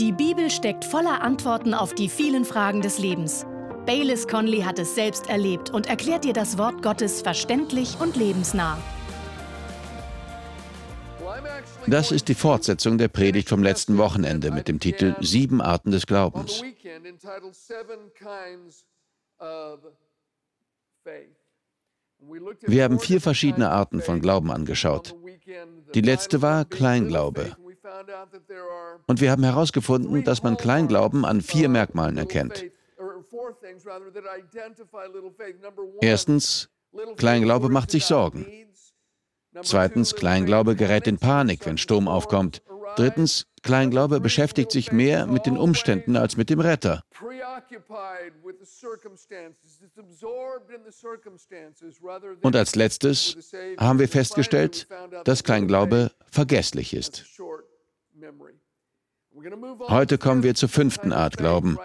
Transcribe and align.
Die 0.00 0.10
Bibel 0.10 0.50
steckt 0.50 0.84
voller 0.84 1.22
Antworten 1.22 1.72
auf 1.72 1.94
die 1.94 2.08
vielen 2.08 2.44
Fragen 2.44 2.80
des 2.80 2.98
Lebens. 2.98 3.46
Baylis 3.86 4.26
Conley 4.26 4.62
hat 4.62 4.80
es 4.80 4.96
selbst 4.96 5.28
erlebt 5.28 5.70
und 5.70 5.86
erklärt 5.86 6.24
dir 6.24 6.32
das 6.32 6.58
Wort 6.58 6.82
Gottes 6.82 7.22
verständlich 7.22 7.96
und 8.00 8.16
lebensnah. 8.16 8.76
Das 11.86 12.10
ist 12.10 12.26
die 12.26 12.34
Fortsetzung 12.34 12.98
der 12.98 13.06
Predigt 13.06 13.48
vom 13.48 13.62
letzten 13.62 13.96
Wochenende 13.96 14.50
mit 14.50 14.66
dem 14.66 14.80
Titel 14.80 15.14
Sieben 15.20 15.60
Arten 15.60 15.92
des 15.92 16.06
Glaubens. 16.06 16.60
Wir 22.66 22.82
haben 22.84 22.98
vier 22.98 23.20
verschiedene 23.20 23.70
Arten 23.70 24.02
von 24.02 24.20
Glauben 24.20 24.50
angeschaut. 24.50 25.14
Die 25.94 26.00
letzte 26.00 26.42
war 26.42 26.64
Kleinglaube. 26.64 27.56
Und 29.06 29.20
wir 29.20 29.30
haben 29.30 29.44
herausgefunden, 29.44 30.24
dass 30.24 30.42
man 30.42 30.56
Kleinglauben 30.56 31.24
an 31.24 31.40
vier 31.40 31.68
Merkmalen 31.68 32.16
erkennt. 32.16 32.64
Erstens, 36.00 36.70
Kleinglaube 37.16 37.68
macht 37.68 37.90
sich 37.90 38.04
Sorgen. 38.04 38.46
Zweitens, 39.62 40.14
Kleinglaube 40.14 40.74
gerät 40.74 41.06
in 41.06 41.18
Panik, 41.18 41.64
wenn 41.66 41.78
Sturm 41.78 42.08
aufkommt. 42.08 42.62
Drittens, 42.96 43.46
Kleinglaube 43.62 44.20
beschäftigt 44.20 44.70
sich 44.70 44.92
mehr 44.92 45.26
mit 45.26 45.46
den 45.46 45.56
Umständen 45.56 46.16
als 46.16 46.36
mit 46.36 46.50
dem 46.50 46.60
Retter. 46.60 47.02
Und 52.42 52.56
als 52.56 52.74
letztes 52.74 53.52
haben 53.78 53.98
wir 53.98 54.08
festgestellt, 54.08 54.86
dass 55.24 55.44
Kleinglaube 55.44 56.10
vergesslich 56.30 56.94
ist. 56.94 57.24
Heute 59.88 60.18
kommen 60.18 60.42
wir 60.42 60.54
zur 60.54 60.68
fünften 60.68 61.12
Art 61.12 61.36
Glauben. 61.36 61.78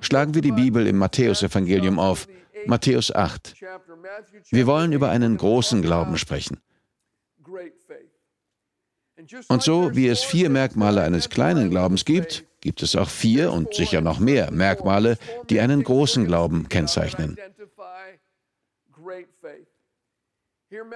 Schlagen 0.00 0.34
wir 0.34 0.42
die 0.42 0.52
Bibel 0.52 0.86
im 0.86 0.98
Matthäusevangelium 0.98 1.98
auf, 1.98 2.28
Matthäus 2.66 3.12
8. 3.12 3.54
Wir 4.50 4.66
wollen 4.66 4.92
über 4.92 5.10
einen 5.10 5.36
großen 5.36 5.82
Glauben 5.82 6.16
sprechen. 6.16 6.60
Und 9.48 9.62
so 9.62 9.94
wie 9.94 10.08
es 10.08 10.22
vier 10.22 10.50
Merkmale 10.50 11.02
eines 11.02 11.28
kleinen 11.28 11.70
Glaubens 11.70 12.04
gibt, 12.04 12.44
gibt 12.60 12.82
es 12.82 12.96
auch 12.96 13.08
vier 13.08 13.52
und 13.52 13.74
sicher 13.74 14.00
noch 14.00 14.20
mehr 14.20 14.50
Merkmale, 14.50 15.18
die 15.50 15.60
einen 15.60 15.82
großen 15.82 16.24
Glauben 16.24 16.68
kennzeichnen. 16.68 17.36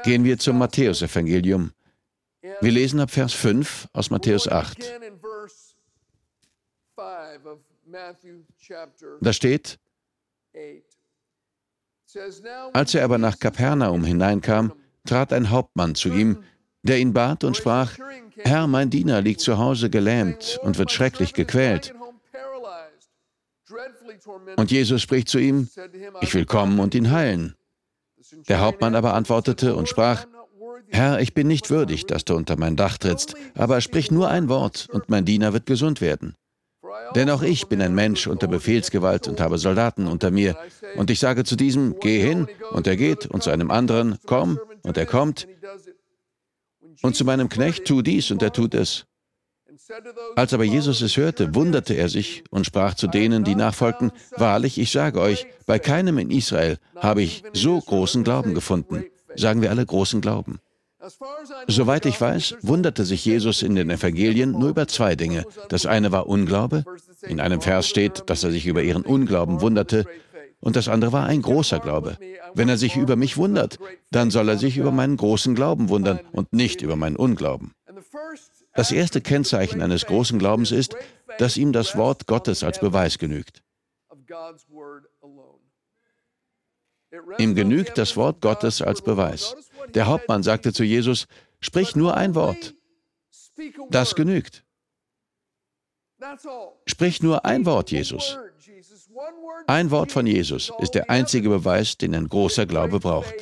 Gehen 0.04 0.24
wir 0.24 0.38
zum 0.38 0.58
Matthäusevangelium. 0.58 1.72
Wir 2.60 2.72
lesen 2.72 3.00
ab 3.00 3.10
Vers 3.10 3.32
5 3.32 3.88
aus 3.92 4.10
Matthäus 4.10 4.48
8. 4.48 4.78
Da 9.20 9.32
steht, 9.32 9.78
als 12.72 12.94
er 12.94 13.04
aber 13.04 13.18
nach 13.18 13.38
Kapernaum 13.38 14.04
hineinkam, 14.04 14.72
trat 15.04 15.32
ein 15.32 15.50
Hauptmann 15.50 15.94
zu 15.94 16.08
ihm, 16.08 16.42
der 16.82 16.98
ihn 16.98 17.12
bat 17.12 17.44
und 17.44 17.56
sprach, 17.56 17.96
Herr, 18.38 18.66
mein 18.66 18.90
Diener 18.90 19.20
liegt 19.20 19.40
zu 19.40 19.58
Hause 19.58 19.90
gelähmt 19.90 20.58
und 20.62 20.78
wird 20.78 20.90
schrecklich 20.90 21.34
gequält. 21.34 21.94
Und 24.56 24.70
Jesus 24.70 25.02
spricht 25.02 25.28
zu 25.28 25.38
ihm, 25.38 25.68
ich 26.20 26.34
will 26.34 26.46
kommen 26.46 26.78
und 26.78 26.94
ihn 26.94 27.10
heilen. 27.10 27.56
Der 28.48 28.60
Hauptmann 28.60 28.94
aber 28.94 29.14
antwortete 29.14 29.74
und 29.74 29.88
sprach, 29.88 30.26
Herr, 30.88 31.20
ich 31.20 31.34
bin 31.34 31.46
nicht 31.46 31.70
würdig, 31.70 32.06
dass 32.06 32.24
du 32.24 32.34
unter 32.34 32.58
mein 32.58 32.76
Dach 32.76 32.98
trittst, 32.98 33.34
aber 33.54 33.80
sprich 33.80 34.10
nur 34.10 34.28
ein 34.28 34.48
Wort, 34.48 34.88
und 34.92 35.08
mein 35.08 35.24
Diener 35.24 35.52
wird 35.52 35.66
gesund 35.66 36.00
werden. 36.00 36.34
Denn 37.14 37.30
auch 37.30 37.42
ich 37.42 37.66
bin 37.66 37.80
ein 37.82 37.94
Mensch 37.94 38.26
unter 38.26 38.48
Befehlsgewalt 38.48 39.28
und 39.28 39.40
habe 39.40 39.58
Soldaten 39.58 40.06
unter 40.06 40.30
mir. 40.30 40.56
Und 40.96 41.10
ich 41.10 41.18
sage 41.18 41.44
zu 41.44 41.56
diesem, 41.56 41.98
geh 42.00 42.20
hin, 42.20 42.48
und 42.70 42.86
er 42.86 42.96
geht, 42.96 43.26
und 43.26 43.42
zu 43.42 43.50
einem 43.50 43.70
anderen, 43.70 44.18
komm, 44.26 44.58
und 44.82 44.96
er 44.96 45.06
kommt. 45.06 45.46
Und 47.02 47.16
zu 47.16 47.24
meinem 47.24 47.48
Knecht, 47.48 47.84
tu 47.84 48.02
dies, 48.02 48.30
und 48.30 48.42
er 48.42 48.52
tut 48.52 48.74
es. 48.74 49.06
Als 50.34 50.52
aber 50.52 50.64
Jesus 50.64 51.00
es 51.02 51.16
hörte, 51.16 51.54
wunderte 51.54 51.94
er 51.94 52.08
sich 52.08 52.44
und 52.50 52.66
sprach 52.66 52.94
zu 52.94 53.06
denen, 53.06 53.44
die 53.44 53.54
nachfolgten, 53.54 54.10
Wahrlich, 54.36 54.78
ich 54.78 54.90
sage 54.90 55.20
euch, 55.20 55.46
bei 55.66 55.78
keinem 55.78 56.18
in 56.18 56.30
Israel 56.30 56.78
habe 56.96 57.22
ich 57.22 57.42
so 57.52 57.80
großen 57.80 58.24
Glauben 58.24 58.54
gefunden. 58.54 59.04
Sagen 59.36 59.62
wir 59.62 59.70
alle 59.70 59.84
großen 59.84 60.20
Glauben. 60.20 60.60
Soweit 61.68 62.06
ich 62.06 62.20
weiß, 62.20 62.56
wunderte 62.62 63.04
sich 63.04 63.24
Jesus 63.24 63.62
in 63.62 63.74
den 63.74 63.90
Evangelien 63.90 64.52
nur 64.52 64.70
über 64.70 64.88
zwei 64.88 65.14
Dinge. 65.16 65.44
Das 65.68 65.86
eine 65.86 66.12
war 66.12 66.26
Unglaube. 66.26 66.84
In 67.22 67.40
einem 67.40 67.60
Vers 67.60 67.88
steht, 67.88 68.24
dass 68.26 68.44
er 68.44 68.50
sich 68.50 68.66
über 68.66 68.82
ihren 68.82 69.02
Unglauben 69.02 69.60
wunderte. 69.60 70.04
Und 70.60 70.76
das 70.76 70.88
andere 70.88 71.12
war 71.12 71.26
ein 71.26 71.42
großer 71.42 71.78
Glaube. 71.80 72.18
Wenn 72.54 72.68
er 72.68 72.78
sich 72.78 72.96
über 72.96 73.16
mich 73.16 73.36
wundert, 73.36 73.78
dann 74.10 74.30
soll 74.30 74.48
er 74.48 74.58
sich 74.58 74.76
über 74.76 74.90
meinen 74.90 75.16
großen 75.16 75.54
Glauben 75.54 75.88
wundern 75.88 76.20
und 76.32 76.52
nicht 76.52 76.82
über 76.82 76.96
meinen 76.96 77.16
Unglauben. 77.16 77.72
Das 78.74 78.92
erste 78.92 79.20
Kennzeichen 79.20 79.80
eines 79.80 80.06
großen 80.06 80.38
Glaubens 80.38 80.70
ist, 80.70 80.96
dass 81.38 81.56
ihm 81.56 81.72
das 81.72 81.96
Wort 81.96 82.26
Gottes 82.26 82.62
als 82.62 82.80
Beweis 82.80 83.18
genügt. 83.18 83.62
Ihm 87.38 87.54
genügt 87.54 87.96
das 87.98 88.16
Wort 88.16 88.40
Gottes 88.40 88.82
als 88.82 89.02
Beweis. 89.02 89.54
Der 89.94 90.06
Hauptmann 90.06 90.42
sagte 90.42 90.72
zu 90.72 90.84
Jesus, 90.84 91.26
sprich 91.60 91.96
nur 91.96 92.16
ein 92.16 92.34
Wort. 92.34 92.74
Das 93.90 94.14
genügt. 94.14 94.64
Sprich 96.86 97.22
nur 97.22 97.44
ein 97.44 97.66
Wort, 97.66 97.90
Jesus. 97.90 98.38
Ein 99.66 99.90
Wort 99.90 100.12
von 100.12 100.26
Jesus 100.26 100.72
ist 100.78 100.94
der 100.94 101.10
einzige 101.10 101.48
Beweis, 101.48 101.96
den 101.96 102.14
ein 102.14 102.28
großer 102.28 102.66
Glaube 102.66 103.00
braucht. 103.00 103.34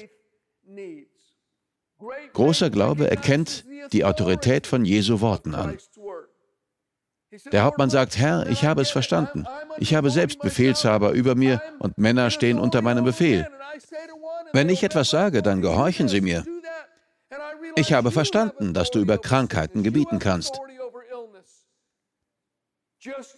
Großer 2.33 2.71
Glaube 2.71 3.11
erkennt 3.11 3.65
die 3.93 4.05
Autorität 4.05 4.67
von 4.67 4.85
Jesu 4.85 5.21
Worten 5.21 5.55
an. 5.55 5.79
Der 7.53 7.65
Hauptmann 7.65 7.91
sagt, 7.91 8.17
Herr, 8.19 8.49
ich 8.49 8.65
habe 8.65 8.83
es 8.83 8.91
verstanden. 8.91 9.47
Ich 9.79 9.95
habe 9.95 10.11
selbst 10.11 10.39
Befehlshaber 10.41 11.11
über 11.13 11.35
mir 11.35 11.61
und 11.81 11.99
Männer 11.99 12.31
stehen 12.31 12.59
unter 12.59 12.83
meinem 12.83 13.05
Befehl. 13.05 13.49
Wenn 14.55 14.69
ich 14.69 14.85
etwas 14.85 15.11
sage, 15.11 15.43
dann 15.43 15.61
gehorchen 15.63 16.07
sie 16.07 16.21
mir. 16.21 16.45
Ich 17.75 17.93
habe 17.93 18.13
verstanden, 18.13 18.73
dass 18.73 18.93
du 18.93 19.01
über 19.01 19.19
Krankheiten 19.19 19.83
gebieten 19.83 20.21
kannst. 20.21 20.61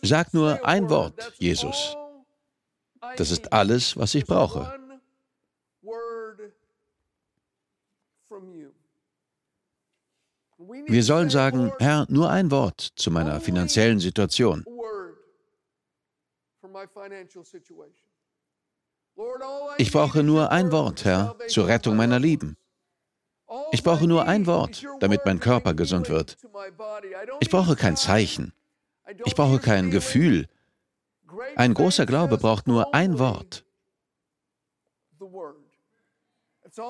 Sag 0.02 0.34
nur 0.34 0.66
ein 0.66 0.90
Wort, 0.90 1.32
Jesus. 1.38 1.96
Das 3.16 3.30
ist 3.30 3.50
alles, 3.54 3.96
was 3.96 4.14
ich 4.14 4.26
brauche. 4.26 4.78
Wir 10.86 11.02
sollen 11.02 11.30
sagen, 11.30 11.72
Herr, 11.78 12.06
nur 12.10 12.28
ein 12.28 12.50
Wort 12.50 12.92
zu 12.94 13.10
meiner 13.10 13.40
finanziellen 13.40 14.00
Situation. 14.00 14.66
Ich 19.78 19.92
brauche 19.92 20.22
nur 20.22 20.50
ein 20.50 20.72
Wort, 20.72 21.04
Herr, 21.04 21.36
zur 21.48 21.66
Rettung 21.68 21.96
meiner 21.96 22.18
Lieben. 22.18 22.56
Ich 23.72 23.82
brauche 23.82 24.06
nur 24.06 24.26
ein 24.26 24.46
Wort, 24.46 24.84
damit 25.00 25.24
mein 25.24 25.40
Körper 25.40 25.74
gesund 25.74 26.08
wird. 26.08 26.36
Ich 27.40 27.50
brauche 27.50 27.76
kein 27.76 27.96
Zeichen. 27.96 28.52
Ich 29.24 29.34
brauche 29.34 29.58
kein 29.58 29.90
Gefühl. 29.90 30.48
Ein 31.54 31.74
großer 31.74 32.06
Glaube 32.06 32.38
braucht 32.38 32.66
nur 32.66 32.94
ein 32.94 33.18
Wort. 33.18 33.64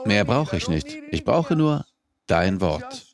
Mehr 0.05 0.25
brauche 0.25 0.57
ich 0.57 0.69
nicht. 0.69 0.89
Ich 1.11 1.25
brauche 1.25 1.55
nur 1.55 1.85
dein 2.27 2.61
Wort. 2.61 3.06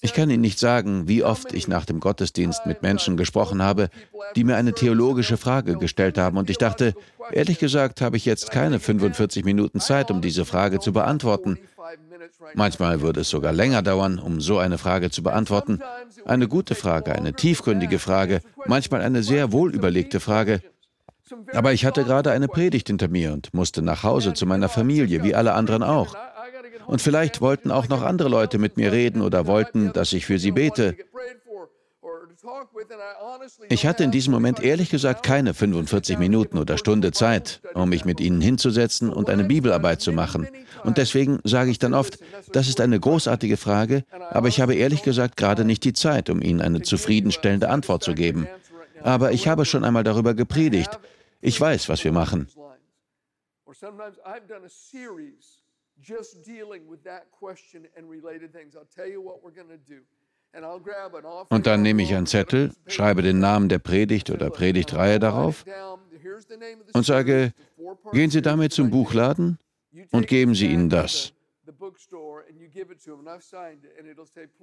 Ich 0.00 0.14
kann 0.14 0.30
Ihnen 0.30 0.40
nicht 0.40 0.58
sagen, 0.58 1.08
wie 1.08 1.24
oft 1.24 1.52
ich 1.52 1.66
nach 1.66 1.84
dem 1.84 1.98
Gottesdienst 1.98 2.64
mit 2.66 2.82
Menschen 2.82 3.16
gesprochen 3.16 3.62
habe, 3.62 3.88
die 4.36 4.44
mir 4.44 4.56
eine 4.56 4.72
theologische 4.72 5.36
Frage 5.36 5.76
gestellt 5.76 6.16
haben 6.16 6.36
und 6.36 6.48
ich 6.48 6.58
dachte, 6.58 6.94
ehrlich 7.32 7.58
gesagt 7.58 8.00
habe 8.00 8.16
ich 8.16 8.24
jetzt 8.24 8.52
keine 8.52 8.78
45 8.78 9.44
Minuten 9.44 9.80
Zeit, 9.80 10.10
um 10.10 10.20
diese 10.20 10.44
Frage 10.44 10.78
zu 10.78 10.92
beantworten. 10.92 11.58
Manchmal 12.54 13.00
würde 13.00 13.20
es 13.20 13.30
sogar 13.30 13.52
länger 13.52 13.82
dauern, 13.82 14.18
um 14.18 14.40
so 14.40 14.58
eine 14.58 14.78
Frage 14.78 15.10
zu 15.10 15.22
beantworten. 15.22 15.80
Eine 16.24 16.46
gute 16.46 16.74
Frage, 16.74 17.12
eine 17.12 17.32
tiefgründige 17.32 17.98
Frage, 17.98 18.40
manchmal 18.66 19.00
eine 19.02 19.22
sehr 19.22 19.52
wohlüberlegte 19.52 20.20
Frage. 20.20 20.60
Aber 21.52 21.72
ich 21.72 21.84
hatte 21.84 22.04
gerade 22.04 22.30
eine 22.30 22.46
Predigt 22.46 22.88
hinter 22.88 23.08
mir 23.08 23.32
und 23.32 23.52
musste 23.54 23.82
nach 23.82 24.02
Hause 24.02 24.34
zu 24.34 24.46
meiner 24.46 24.68
Familie, 24.68 25.24
wie 25.24 25.34
alle 25.34 25.54
anderen 25.54 25.82
auch. 25.82 26.14
Und 26.86 27.00
vielleicht 27.00 27.40
wollten 27.40 27.70
auch 27.70 27.88
noch 27.88 28.02
andere 28.02 28.28
Leute 28.28 28.58
mit 28.58 28.76
mir 28.76 28.92
reden 28.92 29.22
oder 29.22 29.46
wollten, 29.46 29.92
dass 29.92 30.12
ich 30.12 30.26
für 30.26 30.38
sie 30.38 30.52
bete. 30.52 30.96
Ich 33.68 33.86
hatte 33.86 34.04
in 34.04 34.10
diesem 34.10 34.32
Moment 34.32 34.60
ehrlich 34.60 34.90
gesagt 34.90 35.24
keine 35.24 35.54
45 35.54 36.18
Minuten 36.18 36.58
oder 36.58 36.76
Stunde 36.76 37.12
Zeit, 37.12 37.60
um 37.74 37.88
mich 37.88 38.04
mit 38.04 38.20
ihnen 38.20 38.40
hinzusetzen 38.40 39.10
und 39.10 39.30
eine 39.30 39.44
Bibelarbeit 39.44 40.00
zu 40.00 40.12
machen. 40.12 40.48
Und 40.82 40.98
deswegen 40.98 41.38
sage 41.44 41.70
ich 41.70 41.78
dann 41.78 41.94
oft, 41.94 42.18
das 42.52 42.68
ist 42.68 42.80
eine 42.80 42.98
großartige 42.98 43.56
Frage, 43.56 44.04
aber 44.30 44.48
ich 44.48 44.60
habe 44.60 44.74
ehrlich 44.74 45.02
gesagt 45.02 45.36
gerade 45.36 45.64
nicht 45.64 45.84
die 45.84 45.92
Zeit, 45.92 46.30
um 46.30 46.42
Ihnen 46.42 46.60
eine 46.60 46.82
zufriedenstellende 46.82 47.68
Antwort 47.68 48.02
zu 48.02 48.14
geben. 48.14 48.48
Aber 49.02 49.32
ich 49.32 49.46
habe 49.48 49.64
schon 49.64 49.84
einmal 49.84 50.04
darüber 50.04 50.34
gepredigt. 50.34 50.98
Ich 51.40 51.60
weiß, 51.60 51.88
was 51.88 52.04
wir 52.04 52.12
machen. 52.12 52.48
Just 56.02 56.42
dealing 56.44 56.88
with 56.88 57.02
that 57.04 57.30
question 57.30 57.86
and 57.96 58.10
related 58.10 58.52
things. 58.52 58.74
I'll 58.76 58.84
tell 58.94 59.08
you 59.08 59.22
what 59.22 59.42
we're 59.42 59.54
going 59.54 59.68
to 59.68 59.78
do. 59.78 60.02
Und 61.48 61.66
dann 61.66 61.80
nehme 61.80 62.02
ich 62.02 62.14
einen 62.14 62.26
Zettel, 62.26 62.72
schreibe 62.86 63.22
den 63.22 63.38
Namen 63.38 63.70
der 63.70 63.78
Predigt 63.78 64.28
oder 64.28 64.50
Predigtreihe 64.50 65.18
darauf 65.18 65.64
und 66.92 67.06
sage, 67.06 67.54
gehen 68.12 68.30
Sie 68.30 68.42
damit 68.42 68.74
zum 68.74 68.90
Buchladen 68.90 69.58
und 70.10 70.26
geben 70.26 70.54
Sie 70.54 70.66
ihnen 70.66 70.90
das. 70.90 71.32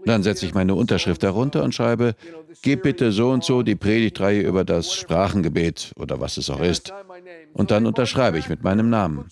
Dann 0.05 0.23
setze 0.23 0.45
ich 0.45 0.53
meine 0.53 0.75
Unterschrift 0.75 1.23
darunter 1.23 1.63
und 1.63 1.73
schreibe, 1.73 2.15
gib 2.61 2.83
bitte 2.83 3.11
so 3.11 3.29
und 3.29 3.43
so 3.43 3.63
die 3.63 3.75
Predigtreihe 3.75 4.41
über 4.41 4.65
das 4.65 4.93
Sprachengebet 4.93 5.93
oder 5.95 6.19
was 6.19 6.37
es 6.37 6.49
auch 6.49 6.61
ist. 6.61 6.93
Und 7.53 7.71
dann 7.71 7.85
unterschreibe 7.85 8.37
ich 8.37 8.49
mit 8.49 8.63
meinem 8.63 8.89
Namen. 8.89 9.29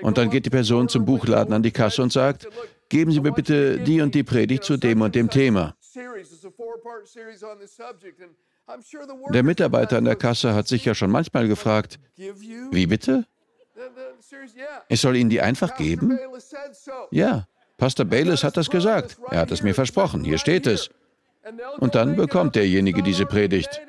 Und 0.00 0.18
dann 0.18 0.30
geht 0.30 0.46
die 0.46 0.50
Person 0.50 0.88
zum 0.88 1.04
Buchladen 1.04 1.52
an 1.52 1.62
die 1.62 1.72
Kasse 1.72 2.02
und 2.02 2.12
sagt, 2.12 2.48
geben 2.88 3.10
Sie 3.10 3.20
mir 3.20 3.32
bitte 3.32 3.80
die 3.80 4.00
und 4.00 4.14
die 4.14 4.22
Predigt 4.22 4.64
zu 4.64 4.76
dem 4.76 5.00
und 5.00 5.14
dem 5.14 5.28
Thema. 5.28 5.74
Der 9.30 9.42
Mitarbeiter 9.42 9.96
an 9.96 10.04
der 10.04 10.16
Kasse 10.16 10.54
hat 10.54 10.68
sich 10.68 10.84
ja 10.84 10.94
schon 10.94 11.10
manchmal 11.10 11.48
gefragt, 11.48 11.98
wie 12.16 12.86
bitte? 12.86 13.26
Ich 14.88 15.00
soll 15.00 15.16
Ihnen 15.16 15.30
die 15.30 15.40
einfach 15.40 15.76
geben? 15.76 16.18
Ja, 17.10 17.46
Pastor 17.76 18.06
Bayless 18.06 18.42
hat 18.44 18.56
das 18.56 18.70
gesagt. 18.70 19.18
Er 19.30 19.40
hat 19.40 19.50
es 19.50 19.62
mir 19.62 19.74
versprochen. 19.74 20.24
Hier 20.24 20.38
steht 20.38 20.66
es. 20.66 20.90
Und 21.78 21.94
dann 21.94 22.16
bekommt 22.16 22.56
derjenige 22.56 23.02
diese 23.02 23.24
Predigt. 23.24 23.80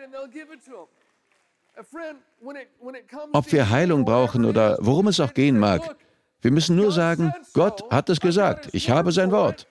Ob 3.34 3.52
wir 3.52 3.70
Heilung 3.70 4.06
brauchen 4.06 4.46
oder 4.46 4.78
worum 4.80 5.08
es 5.08 5.20
auch 5.20 5.34
gehen 5.34 5.58
mag, 5.58 5.96
wir 6.42 6.52
müssen 6.52 6.76
nur 6.76 6.92
sagen, 6.92 7.34
Gott 7.54 7.84
hat 7.92 8.10
es 8.10 8.20
gesagt. 8.20 8.70
Ich 8.74 8.90
habe 8.90 9.12
sein 9.12 9.32
Wort. 9.32 9.68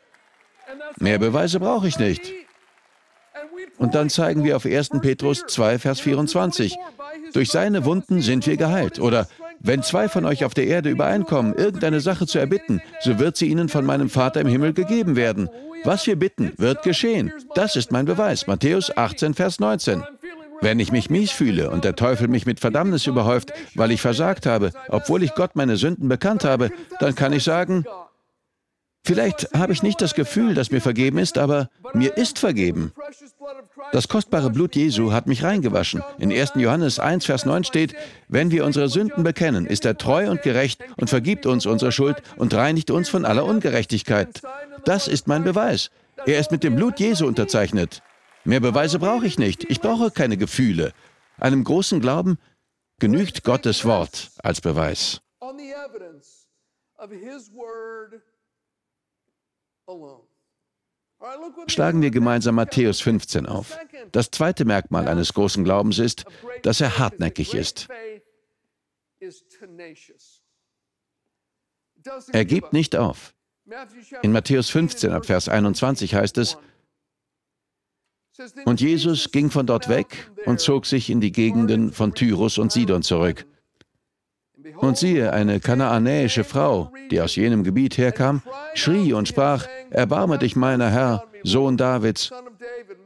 Mehr 0.98 1.18
Beweise 1.18 1.60
brauche 1.60 1.88
ich 1.88 1.98
nicht. 1.98 2.32
Und 3.78 3.94
dann 3.94 4.10
zeigen 4.10 4.44
wir 4.44 4.56
auf 4.56 4.66
1. 4.66 4.90
Petrus 5.00 5.44
2, 5.46 5.78
Vers 5.78 6.00
24. 6.00 6.76
Durch 7.32 7.50
seine 7.50 7.84
Wunden 7.84 8.20
sind 8.20 8.46
wir 8.46 8.56
geheilt. 8.56 8.98
Oder 8.98 9.28
wenn 9.60 9.82
zwei 9.82 10.08
von 10.08 10.24
euch 10.24 10.44
auf 10.44 10.54
der 10.54 10.66
Erde 10.66 10.90
übereinkommen, 10.90 11.54
irgendeine 11.54 12.00
Sache 12.00 12.26
zu 12.26 12.38
erbitten, 12.38 12.80
so 13.00 13.18
wird 13.18 13.36
sie 13.36 13.46
ihnen 13.46 13.68
von 13.68 13.84
meinem 13.84 14.10
Vater 14.10 14.40
im 14.40 14.46
Himmel 14.46 14.72
gegeben 14.72 15.16
werden. 15.16 15.48
Was 15.84 16.06
wir 16.06 16.16
bitten, 16.16 16.52
wird 16.56 16.82
geschehen. 16.82 17.32
Das 17.54 17.76
ist 17.76 17.92
mein 17.92 18.04
Beweis. 18.04 18.46
Matthäus 18.46 18.96
18, 18.96 19.34
Vers 19.34 19.60
19. 19.60 20.02
Wenn 20.60 20.80
ich 20.80 20.90
mich 20.90 21.08
mies 21.08 21.30
fühle 21.30 21.70
und 21.70 21.84
der 21.84 21.94
Teufel 21.94 22.26
mich 22.26 22.46
mit 22.46 22.58
Verdammnis 22.58 23.06
überhäuft, 23.06 23.52
weil 23.74 23.92
ich 23.92 24.00
versagt 24.00 24.44
habe, 24.44 24.72
obwohl 24.88 25.22
ich 25.22 25.34
Gott 25.34 25.54
meine 25.54 25.76
Sünden 25.76 26.08
bekannt 26.08 26.44
habe, 26.44 26.70
dann 26.98 27.14
kann 27.14 27.32
ich 27.32 27.44
sagen, 27.44 27.84
Vielleicht 29.04 29.54
habe 29.54 29.72
ich 29.72 29.82
nicht 29.82 30.02
das 30.02 30.12
Gefühl, 30.12 30.52
dass 30.52 30.70
mir 30.70 30.82
vergeben 30.82 31.16
ist, 31.16 31.38
aber 31.38 31.70
mir 31.94 32.18
ist 32.18 32.38
vergeben. 32.38 32.92
Das 33.92 34.08
kostbare 34.08 34.50
Blut 34.50 34.76
Jesu 34.76 35.12
hat 35.12 35.26
mich 35.26 35.42
reingewaschen. 35.44 36.02
In 36.18 36.32
1. 36.32 36.52
Johannes 36.56 36.98
1, 36.98 37.24
Vers 37.24 37.46
9 37.46 37.64
steht, 37.64 37.94
wenn 38.28 38.50
wir 38.50 38.64
unsere 38.64 38.88
Sünden 38.88 39.24
bekennen, 39.24 39.66
ist 39.66 39.84
er 39.84 39.96
treu 39.96 40.30
und 40.30 40.42
gerecht 40.42 40.82
und 40.96 41.08
vergibt 41.10 41.46
uns 41.46 41.66
unsere 41.66 41.92
Schuld 41.92 42.22
und 42.36 42.54
reinigt 42.54 42.90
uns 42.90 43.08
von 43.08 43.24
aller 43.24 43.44
Ungerechtigkeit. 43.44 44.42
Das 44.84 45.08
ist 45.08 45.26
mein 45.26 45.44
Beweis. 45.44 45.90
Er 46.26 46.38
ist 46.38 46.50
mit 46.50 46.64
dem 46.64 46.76
Blut 46.76 47.00
Jesu 47.00 47.26
unterzeichnet. 47.26 48.02
Mehr 48.44 48.60
Beweise 48.60 48.98
brauche 48.98 49.26
ich 49.26 49.38
nicht. 49.38 49.64
Ich 49.70 49.80
brauche 49.80 50.10
keine 50.10 50.36
Gefühle. 50.36 50.92
Einem 51.38 51.64
großen 51.64 52.00
Glauben 52.00 52.38
genügt 52.98 53.44
Gottes 53.44 53.84
Wort 53.84 54.30
als 54.42 54.60
Beweis. 54.60 55.20
Schlagen 61.66 62.00
wir 62.00 62.10
gemeinsam 62.10 62.54
Matthäus 62.54 63.00
15 63.00 63.46
auf. 63.46 63.76
Das 64.12 64.30
zweite 64.30 64.64
Merkmal 64.64 65.08
eines 65.08 65.32
großen 65.34 65.64
Glaubens 65.64 65.98
ist, 65.98 66.24
dass 66.62 66.80
er 66.80 66.98
hartnäckig 66.98 67.54
ist. 67.54 67.88
Er 72.32 72.44
gibt 72.44 72.72
nicht 72.72 72.96
auf. 72.96 73.34
In 74.22 74.32
Matthäus 74.32 74.70
15 74.70 75.10
ab 75.10 75.26
Vers 75.26 75.48
21 75.48 76.14
heißt 76.14 76.38
es, 76.38 76.56
und 78.64 78.80
Jesus 78.80 79.32
ging 79.32 79.50
von 79.50 79.66
dort 79.66 79.88
weg 79.88 80.30
und 80.46 80.60
zog 80.60 80.86
sich 80.86 81.10
in 81.10 81.20
die 81.20 81.32
Gegenden 81.32 81.92
von 81.92 82.14
Tyrus 82.14 82.58
und 82.58 82.70
Sidon 82.70 83.02
zurück. 83.02 83.46
Und 84.76 84.98
siehe, 84.98 85.32
eine 85.32 85.60
kanaanäische 85.60 86.44
Frau, 86.44 86.92
die 87.10 87.20
aus 87.20 87.36
jenem 87.36 87.64
Gebiet 87.64 87.96
herkam, 87.98 88.42
schrie 88.74 89.12
und 89.12 89.28
sprach, 89.28 89.66
Erbarme 89.90 90.38
dich, 90.38 90.56
meiner 90.56 90.90
Herr, 90.90 91.24
Sohn 91.42 91.76
Davids, 91.76 92.30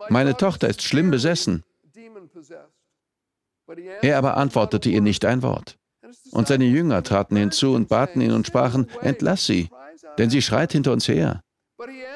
meine 0.08 0.36
Tochter 0.36 0.68
ist 0.68 0.82
schlimm 0.82 1.10
besessen. 1.10 1.62
Er 4.00 4.18
aber 4.18 4.36
antwortete 4.36 4.90
ihr 4.90 5.00
nicht 5.00 5.24
ein 5.24 5.42
Wort. 5.42 5.78
Und 6.32 6.48
seine 6.48 6.64
Jünger 6.64 7.02
traten 7.02 7.36
hinzu 7.36 7.72
und 7.72 7.88
baten 7.88 8.20
ihn 8.20 8.32
und 8.32 8.46
sprachen, 8.46 8.88
Entlass 9.00 9.46
sie, 9.46 9.68
denn 10.18 10.30
sie 10.30 10.42
schreit 10.42 10.72
hinter 10.72 10.92
uns 10.92 11.08
her. 11.08 11.42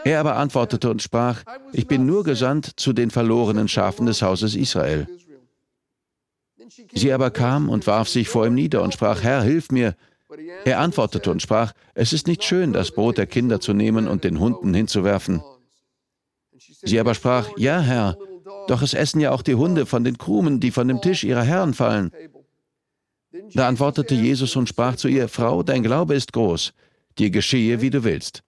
Er 0.04 0.20
aber 0.20 0.36
antwortete 0.36 0.90
und 0.90 1.02
sprach, 1.02 1.42
Ich 1.72 1.86
bin 1.86 2.06
nur 2.06 2.24
gesandt 2.24 2.72
zu 2.76 2.92
den 2.92 3.10
verlorenen 3.10 3.68
Schafen 3.68 4.06
des 4.06 4.22
Hauses 4.22 4.54
Israel. 4.54 5.06
Sie 6.68 7.12
aber 7.12 7.30
kam 7.30 7.68
und 7.68 7.86
warf 7.86 8.08
sich 8.08 8.28
vor 8.28 8.46
ihm 8.46 8.54
nieder 8.54 8.82
und 8.82 8.92
sprach, 8.92 9.22
Herr, 9.22 9.42
hilf 9.42 9.70
mir. 9.70 9.94
Er 10.64 10.80
antwortete 10.80 11.30
und 11.30 11.40
sprach, 11.40 11.72
es 11.94 12.12
ist 12.12 12.26
nicht 12.26 12.42
schön, 12.42 12.72
das 12.72 12.90
Brot 12.90 13.18
der 13.18 13.26
Kinder 13.26 13.60
zu 13.60 13.72
nehmen 13.72 14.08
und 14.08 14.24
den 14.24 14.40
Hunden 14.40 14.74
hinzuwerfen. 14.74 15.42
Sie 16.82 16.98
aber 16.98 17.14
sprach, 17.14 17.48
ja, 17.56 17.80
Herr, 17.80 18.18
doch 18.66 18.82
es 18.82 18.94
essen 18.94 19.20
ja 19.20 19.30
auch 19.30 19.42
die 19.42 19.54
Hunde 19.54 19.86
von 19.86 20.02
den 20.02 20.18
Krumen, 20.18 20.58
die 20.58 20.72
von 20.72 20.88
dem 20.88 21.00
Tisch 21.00 21.22
ihrer 21.22 21.42
Herren 21.42 21.74
fallen. 21.74 22.10
Da 23.52 23.68
antwortete 23.68 24.14
Jesus 24.14 24.56
und 24.56 24.68
sprach 24.68 24.96
zu 24.96 25.08
ihr, 25.08 25.28
Frau, 25.28 25.62
dein 25.62 25.82
Glaube 25.82 26.14
ist 26.14 26.32
groß, 26.32 26.72
dir 27.18 27.30
geschehe, 27.30 27.80
wie 27.80 27.90
du 27.90 28.02
willst. 28.02 28.42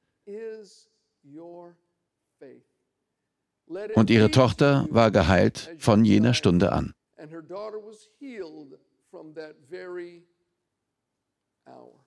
Und 3.94 4.10
ihre 4.10 4.30
Tochter 4.30 4.88
war 4.90 5.10
geheilt 5.10 5.70
von 5.78 6.04
jener 6.04 6.34
Stunde 6.34 6.72
an 6.72 6.94
and 7.28 7.34
her 7.34 7.42
daughter 7.42 7.78
was 7.78 8.08
healed 8.20 8.78
from 9.10 9.34
that 9.34 9.54
very 9.70 10.22
hour. 11.66 12.04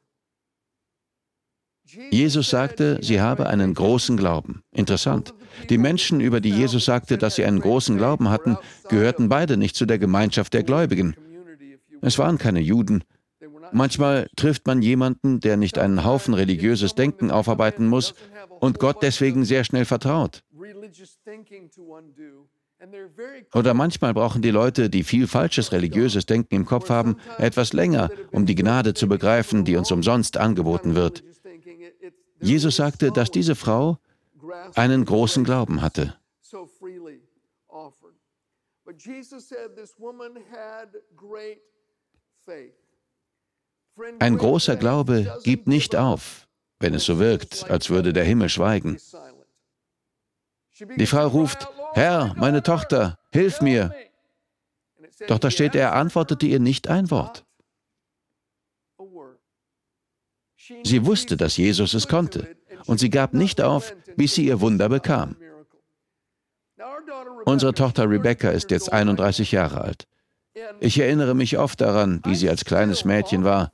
Jesus 2.12 2.50
sagte, 2.50 3.00
sie 3.02 3.20
habe 3.20 3.48
einen 3.48 3.74
großen 3.74 4.16
Glauben. 4.16 4.64
Interessant. 4.72 5.34
Die 5.70 5.78
Menschen, 5.78 6.22
über 6.22 6.40
die 6.40 6.52
Jesus 6.52 6.86
sagte, 6.86 7.18
dass 7.18 7.36
sie 7.36 7.44
einen 7.44 7.60
großen 7.60 7.98
Glauben 7.98 8.30
hatten, 8.30 8.58
gehörten 8.88 9.28
beide 9.28 9.58
nicht 9.58 9.76
zu 9.76 9.86
der 9.86 10.00
Gemeinschaft 10.00 10.54
der 10.54 10.64
Gläubigen. 10.64 11.16
Es 12.02 12.18
waren 12.18 12.38
keine 12.38 12.62
Juden. 12.62 13.04
Manchmal 13.74 14.30
trifft 14.38 14.66
man 14.68 14.82
jemanden, 14.82 15.42
der 15.42 15.58
nicht 15.58 15.80
einen 15.80 16.06
Haufen 16.06 16.34
religiöses 16.34 16.96
Denken 16.96 17.30
aufarbeiten 17.30 17.88
muss 17.88 18.14
und 18.62 18.80
Gott 18.80 19.02
deswegen 19.02 19.44
sehr 19.44 19.66
schnell 19.66 19.86
vertraut. 19.86 20.44
Oder 23.54 23.74
manchmal 23.74 24.14
brauchen 24.14 24.42
die 24.42 24.50
Leute, 24.50 24.90
die 24.90 25.04
viel 25.04 25.28
falsches 25.28 25.72
religiöses 25.72 26.26
Denken 26.26 26.56
im 26.56 26.66
Kopf 26.66 26.90
haben, 26.90 27.18
etwas 27.38 27.74
länger, 27.74 28.10
um 28.32 28.46
die 28.46 28.56
Gnade 28.56 28.94
zu 28.94 29.08
begreifen, 29.08 29.66
die 29.66 29.76
uns 29.76 29.92
umsonst 29.92 30.38
angeboten 30.38 30.96
wird. 30.96 31.24
Jesus 32.40 32.78
sagte, 32.78 33.12
dass 33.12 33.30
diese 33.30 33.56
Frau 33.56 34.00
einen 34.76 35.06
großen 35.06 35.44
Glauben 35.44 35.82
hatte. 35.82 36.16
Ein 44.20 44.38
großer 44.38 44.76
Glaube 44.76 45.40
gibt 45.44 45.68
nicht 45.68 45.96
auf, 45.96 46.48
wenn 46.80 46.94
es 46.94 47.06
so 47.06 47.20
wirkt, 47.20 47.70
als 47.70 47.90
würde 47.90 48.14
der 48.14 48.24
Himmel 48.24 48.50
schweigen. 48.50 48.98
Die 50.80 51.06
Frau 51.06 51.28
ruft, 51.28 51.68
Herr, 51.94 52.34
meine 52.38 52.64
Tochter, 52.64 53.20
hilf 53.32 53.62
mir. 53.62 53.94
Doch 55.28 55.40
da 55.40 55.52
steht, 55.52 55.76
er 55.76 55.94
antwortete 55.94 56.46
ihr 56.46 56.60
nicht 56.60 56.88
ein 56.88 57.12
Wort. 57.12 57.46
Sie 60.84 61.06
wusste, 61.06 61.38
dass 61.38 61.58
Jesus 61.58 61.94
es 61.94 62.08
konnte, 62.08 62.56
und 62.86 63.00
sie 63.00 63.10
gab 63.10 63.34
nicht 63.34 63.62
auf, 63.62 63.96
bis 64.16 64.36
sie 64.36 64.46
ihr 64.46 64.62
Wunder 64.62 64.90
bekam. 64.90 65.36
Unsere 67.46 67.74
Tochter 67.74 68.10
Rebecca 68.10 68.50
ist 68.50 68.72
jetzt 68.72 68.92
31 68.92 69.52
Jahre 69.52 69.82
alt. 69.82 70.08
Ich 70.80 71.00
erinnere 71.00 71.34
mich 71.34 71.58
oft 71.58 71.82
daran, 71.82 72.22
wie 72.26 72.36
sie 72.36 72.50
als 72.50 72.66
kleines 72.66 73.06
Mädchen 73.06 73.44
war. 73.44 73.72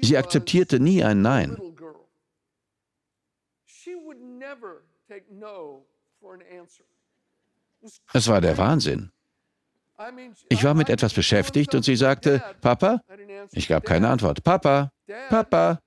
Sie 0.00 0.16
akzeptierte 0.16 0.80
nie 0.80 1.04
ein 1.04 1.22
Nein. 1.22 1.56
Es 8.12 8.28
war 8.28 8.40
der 8.40 8.58
Wahnsinn. 8.58 9.10
Ich 10.48 10.64
war 10.64 10.74
mit 10.74 10.88
etwas 10.88 11.12
beschäftigt 11.12 11.74
und 11.74 11.84
sie 11.84 11.96
sagte, 11.96 12.42
Papa? 12.60 13.00
Ich 13.52 13.68
gab 13.68 13.84
keine 13.84 14.08
Antwort. 14.08 14.42
Papa, 14.42 14.92
Papa, 15.28 15.78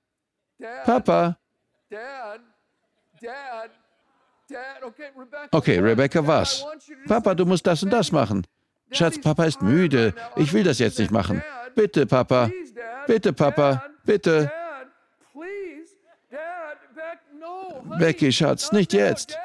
Papa. 0.84 1.38
Okay, 5.50 5.78
Rebecca, 5.78 6.26
was? 6.26 6.64
Papa, 7.06 7.34
du 7.34 7.44
musst 7.44 7.66
das 7.66 7.82
und 7.82 7.90
das 7.90 8.12
machen. 8.12 8.46
Schatz, 8.90 9.20
Papa 9.20 9.44
ist 9.44 9.62
müde. 9.62 10.14
Ich 10.36 10.52
will 10.52 10.62
das 10.62 10.78
jetzt 10.78 10.98
nicht 10.98 11.10
machen. 11.10 11.42
Bitte, 11.74 12.06
Papa. 12.06 12.50
Bitte, 13.06 13.32
Papa. 13.32 13.84
Bitte. 14.04 14.52
Becky, 17.98 18.32
Schatz, 18.32 18.72
nicht 18.72 18.92
jetzt. 18.92 19.36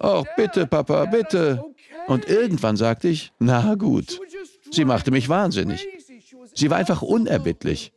Oh, 0.00 0.24
bitte, 0.36 0.66
Papa, 0.66 1.04
bitte. 1.06 1.62
Und 2.06 2.28
irgendwann 2.28 2.76
sagte 2.76 3.08
ich, 3.08 3.32
na 3.38 3.74
gut. 3.74 4.20
Sie 4.70 4.84
machte 4.84 5.10
mich 5.10 5.28
wahnsinnig. 5.28 5.86
Sie 6.54 6.70
war 6.70 6.78
einfach 6.78 7.02
unerbittlich. 7.02 7.92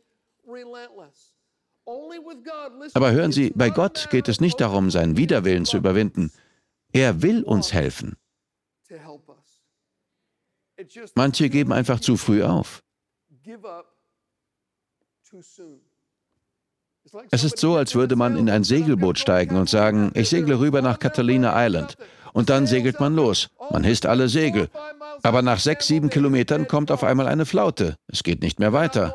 Aber 2.94 3.12
hören 3.12 3.32
Sie, 3.32 3.50
bei 3.54 3.70
Gott 3.70 4.08
geht 4.10 4.28
es 4.28 4.40
nicht 4.40 4.60
darum, 4.60 4.90
seinen 4.90 5.16
Widerwillen 5.16 5.64
zu 5.64 5.76
überwinden. 5.76 6.32
Er 6.92 7.22
will 7.22 7.42
uns 7.42 7.72
helfen. 7.72 8.16
Manche 11.14 11.48
geben 11.48 11.72
einfach 11.72 12.00
zu 12.00 12.16
früh 12.16 12.42
auf. 12.42 12.82
Es 17.30 17.44
ist 17.44 17.58
so, 17.58 17.76
als 17.76 17.94
würde 17.94 18.16
man 18.16 18.36
in 18.36 18.50
ein 18.50 18.64
Segelboot 18.64 19.18
steigen 19.18 19.56
und 19.56 19.68
sagen, 19.68 20.10
ich 20.14 20.28
segle 20.28 20.58
rüber 20.58 20.82
nach 20.82 20.98
Catalina 20.98 21.52
Island. 21.54 21.96
Und 22.32 22.50
dann 22.50 22.66
segelt 22.66 22.98
man 22.98 23.14
los. 23.14 23.48
Man 23.70 23.84
hisst 23.84 24.06
alle 24.06 24.28
Segel. 24.28 24.68
Aber 25.22 25.42
nach 25.42 25.60
sechs, 25.60 25.86
sieben 25.86 26.10
Kilometern 26.10 26.66
kommt 26.66 26.90
auf 26.90 27.04
einmal 27.04 27.28
eine 27.28 27.46
Flaute. 27.46 27.96
Es 28.08 28.24
geht 28.24 28.42
nicht 28.42 28.58
mehr 28.58 28.72
weiter. 28.72 29.14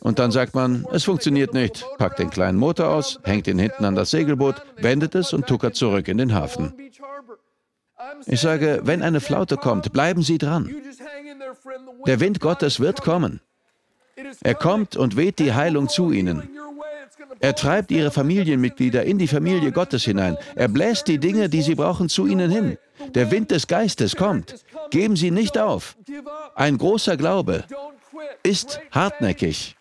Und 0.00 0.18
dann 0.18 0.30
sagt 0.30 0.54
man, 0.54 0.86
es 0.92 1.04
funktioniert 1.04 1.54
nicht, 1.54 1.84
packt 1.98 2.18
den 2.18 2.30
kleinen 2.30 2.58
Motor 2.58 2.88
aus, 2.88 3.20
hängt 3.22 3.46
ihn 3.46 3.58
hinten 3.58 3.84
an 3.84 3.94
das 3.94 4.10
Segelboot, 4.10 4.56
wendet 4.76 5.14
es 5.14 5.32
und 5.32 5.46
tuckert 5.46 5.76
zurück 5.76 6.08
in 6.08 6.18
den 6.18 6.34
Hafen. 6.34 6.74
Ich 8.26 8.40
sage, 8.40 8.80
wenn 8.84 9.02
eine 9.02 9.20
Flaute 9.20 9.56
kommt, 9.56 9.92
bleiben 9.92 10.22
Sie 10.22 10.38
dran. 10.38 10.74
Der 12.06 12.20
Wind 12.20 12.40
Gottes 12.40 12.80
wird 12.80 13.02
kommen. 13.02 13.40
Er 14.42 14.54
kommt 14.54 14.96
und 14.96 15.16
weht 15.16 15.38
die 15.38 15.54
Heilung 15.54 15.88
zu 15.88 16.10
ihnen. 16.12 16.48
Er 17.40 17.54
treibt 17.54 17.90
ihre 17.90 18.10
Familienmitglieder 18.10 19.04
in 19.04 19.18
die 19.18 19.28
Familie 19.28 19.72
Gottes 19.72 20.04
hinein. 20.04 20.36
Er 20.54 20.68
bläst 20.68 21.08
die 21.08 21.18
Dinge, 21.18 21.48
die 21.48 21.62
sie 21.62 21.74
brauchen, 21.74 22.08
zu 22.08 22.26
ihnen 22.26 22.50
hin. 22.50 22.78
Der 23.14 23.30
Wind 23.30 23.50
des 23.50 23.66
Geistes 23.66 24.16
kommt. 24.16 24.64
Geben 24.90 25.16
Sie 25.16 25.30
nicht 25.30 25.58
auf. 25.58 25.96
Ein 26.54 26.78
großer 26.78 27.16
Glaube 27.16 27.64
ist 28.42 28.80
hartnäckig. 28.90 29.76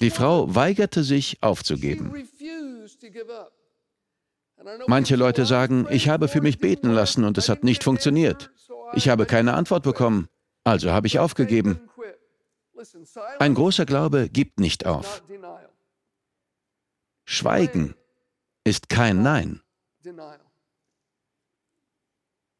Die 0.00 0.10
Frau 0.10 0.54
weigerte 0.54 1.04
sich 1.04 1.38
aufzugeben. 1.42 2.12
Manche 4.86 5.16
Leute 5.16 5.46
sagen, 5.46 5.86
ich 5.90 6.08
habe 6.08 6.28
für 6.28 6.40
mich 6.40 6.58
beten 6.58 6.90
lassen 6.90 7.24
und 7.24 7.38
es 7.38 7.48
hat 7.48 7.64
nicht 7.64 7.82
funktioniert. 7.84 8.50
Ich 8.94 9.08
habe 9.08 9.26
keine 9.26 9.54
Antwort 9.54 9.84
bekommen, 9.84 10.28
also 10.64 10.90
habe 10.90 11.06
ich 11.06 11.18
aufgegeben. 11.18 11.80
Ein 13.38 13.54
großer 13.54 13.86
Glaube 13.86 14.28
gibt 14.28 14.60
nicht 14.60 14.86
auf. 14.86 15.22
Schweigen 17.24 17.94
ist 18.64 18.88
kein 18.88 19.22
Nein. 19.22 19.60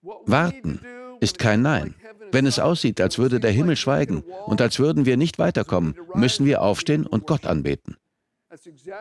Warten 0.03 0.81
ist 1.21 1.39
kein 1.39 1.62
Nein. 1.62 1.95
Wenn 2.33 2.47
es 2.47 2.59
aussieht, 2.59 3.00
als 3.00 3.19
würde 3.19 3.41
der 3.41 3.50
Himmel 3.50 3.77
schweigen 3.77 4.23
und 4.47 4.61
als 4.61 4.79
würden 4.79 5.05
wir 5.05 5.17
nicht 5.17 5.39
weiterkommen, 5.39 5.95
müssen 6.15 6.47
wir 6.47 6.62
aufstehen 6.62 7.07
und 7.07 7.27
Gott 7.27 7.47
anbeten. 7.47 7.97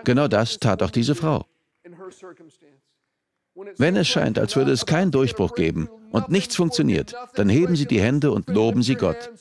Genau 0.03 0.27
das 0.27 0.59
tat 0.59 0.83
auch 0.83 0.91
diese 0.91 1.15
Frau. 1.15 1.45
Wenn 3.77 3.95
es 3.95 4.07
scheint, 4.07 4.39
als 4.39 4.55
würde 4.55 4.71
es 4.71 4.85
keinen 4.85 5.11
Durchbruch 5.11 5.53
geben 5.53 5.89
und 6.11 6.29
nichts 6.29 6.55
funktioniert, 6.55 7.15
dann 7.35 7.49
heben 7.49 7.75
Sie 7.75 7.85
die 7.85 8.01
Hände 8.01 8.31
und 8.31 8.49
loben 8.49 8.83
Sie 8.83 8.95
Gott. 8.95 9.31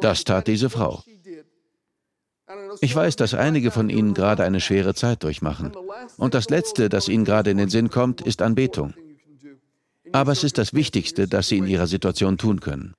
Das 0.00 0.24
tat 0.24 0.46
diese 0.48 0.70
Frau. 0.70 1.02
Ich 2.80 2.94
weiß, 2.94 3.16
dass 3.16 3.34
einige 3.34 3.70
von 3.70 3.90
Ihnen 3.90 4.14
gerade 4.14 4.44
eine 4.44 4.60
schwere 4.60 4.94
Zeit 4.94 5.22
durchmachen. 5.22 5.72
Und 6.16 6.34
das 6.34 6.50
Letzte, 6.50 6.88
das 6.88 7.08
Ihnen 7.08 7.24
gerade 7.24 7.50
in 7.50 7.58
den 7.58 7.68
Sinn 7.68 7.90
kommt, 7.90 8.20
ist 8.20 8.42
Anbetung. 8.42 8.94
Aber 10.12 10.32
es 10.32 10.44
ist 10.44 10.58
das 10.58 10.74
Wichtigste, 10.74 11.26
das 11.26 11.48
Sie 11.48 11.58
in 11.58 11.66
Ihrer 11.66 11.86
Situation 11.86 12.38
tun 12.38 12.60
können. 12.60 12.94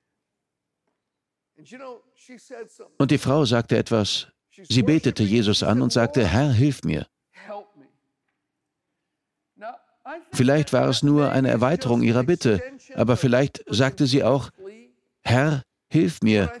Und 2.98 3.10
die 3.10 3.18
Frau 3.18 3.44
sagte 3.44 3.76
etwas, 3.76 4.28
sie 4.68 4.82
betete 4.82 5.22
Jesus 5.22 5.62
an 5.62 5.82
und 5.82 5.92
sagte, 5.92 6.26
Herr, 6.26 6.52
hilf 6.52 6.82
mir. 6.82 7.06
Vielleicht 10.32 10.72
war 10.72 10.88
es 10.88 11.02
nur 11.02 11.30
eine 11.30 11.48
Erweiterung 11.48 12.02
ihrer 12.02 12.22
Bitte, 12.22 12.62
aber 12.94 13.16
vielleicht 13.16 13.64
sagte 13.68 14.06
sie 14.06 14.22
auch, 14.22 14.50
Herr, 15.22 15.62
hilf 15.88 16.20
mir. 16.22 16.52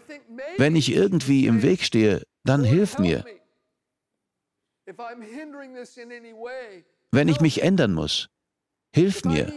Wenn 0.56 0.74
ich 0.74 0.92
irgendwie 0.92 1.46
im 1.46 1.62
Weg 1.62 1.82
stehe, 1.82 2.22
dann 2.48 2.64
hilf 2.64 2.98
mir. 2.98 3.24
Wenn 7.10 7.28
ich 7.28 7.40
mich 7.40 7.62
ändern 7.62 7.92
muss, 7.92 8.28
hilf 8.92 9.24
mir. 9.24 9.52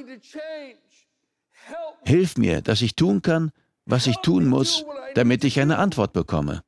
Hilf 2.06 2.38
mir, 2.38 2.62
dass 2.62 2.82
ich 2.82 2.96
tun 2.96 3.22
kann, 3.22 3.52
was 3.86 4.08
ich 4.08 4.18
tun 4.18 4.48
muss, 4.48 4.86
damit 5.16 5.44
ich 5.44 5.60
eine 5.60 5.78
Antwort 5.78 6.14
bekomme. 6.14 6.64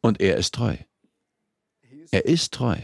Und 0.00 0.20
er 0.20 0.36
ist 0.36 0.54
treu. 0.54 0.76
Er 2.10 2.24
ist 2.24 2.52
treu. 2.52 2.76